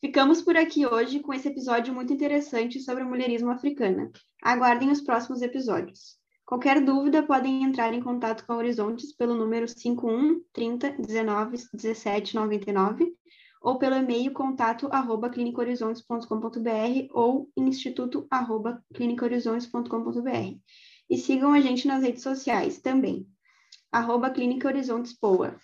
Ficamos 0.00 0.42
por 0.42 0.56
aqui 0.56 0.84
hoje 0.84 1.20
com 1.20 1.32
esse 1.32 1.48
episódio 1.48 1.94
muito 1.94 2.12
interessante 2.12 2.80
sobre 2.80 3.04
o 3.04 3.06
mulherismo 3.06 3.50
africana. 3.50 4.10
Aguardem 4.42 4.90
os 4.90 5.00
próximos 5.00 5.42
episódios. 5.42 6.20
Qualquer 6.44 6.84
dúvida, 6.84 7.22
podem 7.22 7.62
entrar 7.62 7.94
em 7.94 8.02
contato 8.02 8.44
com 8.44 8.52
a 8.52 8.56
Horizontes 8.56 9.14
pelo 9.14 9.34
número 9.34 9.68
51 9.68 10.42
30 10.52 10.90
19 10.98 11.56
17 11.72 12.34
99 12.34 13.16
ou 13.62 13.78
pelo 13.78 13.94
e-mail 13.94 14.32
contato 14.32 14.88
arroba 14.90 15.30
clinicahorizontes.com.br 15.30 17.08
ou 17.12 17.48
instituto 17.56 18.26
arroba 18.28 18.84
clinicahorizontes.com.br. 18.92 20.58
E 21.08 21.16
sigam 21.16 21.52
a 21.52 21.60
gente 21.60 21.86
nas 21.86 22.02
redes 22.02 22.22
sociais 22.22 22.80
também, 22.80 23.26
arroba 23.90 24.30
Clínica 24.30 24.68
Horizontes 24.68 25.12
Poa. 25.12 25.56